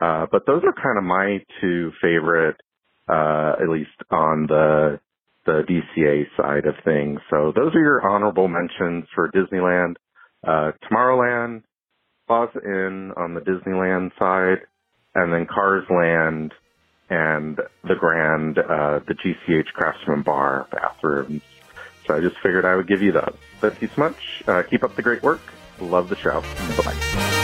[0.00, 2.56] Uh, but those are kind of my two favorite,
[3.08, 5.00] uh, at least on the,
[5.46, 7.18] the DCA side of things.
[7.30, 9.96] So those are your honorable mentions for Disneyland,
[10.46, 11.62] uh, Tomorrowland,
[12.28, 14.66] Plaza Inn on the Disneyland side,
[15.14, 16.52] and then Cars Land
[17.10, 21.42] and the Grand, uh, the GCH Craftsman Bar bathrooms.
[22.06, 23.36] So I just figured I would give you those.
[23.60, 24.42] Thank you so much.
[24.46, 25.40] Uh, keep up the great work.
[25.80, 26.40] Love the show.
[26.40, 27.34] Bye bye.